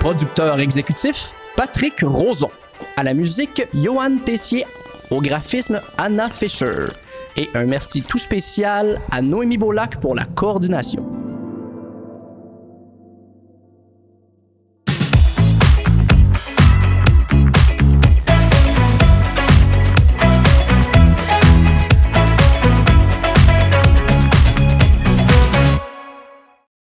Producteur 0.00 0.58
exécutif, 0.58 1.34
Patrick 1.56 2.00
Roson. 2.02 2.50
À 2.96 3.02
la 3.02 3.14
musique, 3.14 3.62
Johan 3.74 4.18
Tessier. 4.24 4.66
Au 5.10 5.20
graphisme, 5.20 5.80
Anna 5.96 6.28
Fischer. 6.28 6.88
Et 7.36 7.48
un 7.54 7.64
merci 7.64 8.02
tout 8.02 8.18
spécial 8.18 9.00
à 9.10 9.22
Noémie 9.22 9.56
Beaulac 9.56 9.98
pour 9.98 10.14
la 10.14 10.24
coordination. 10.24 11.21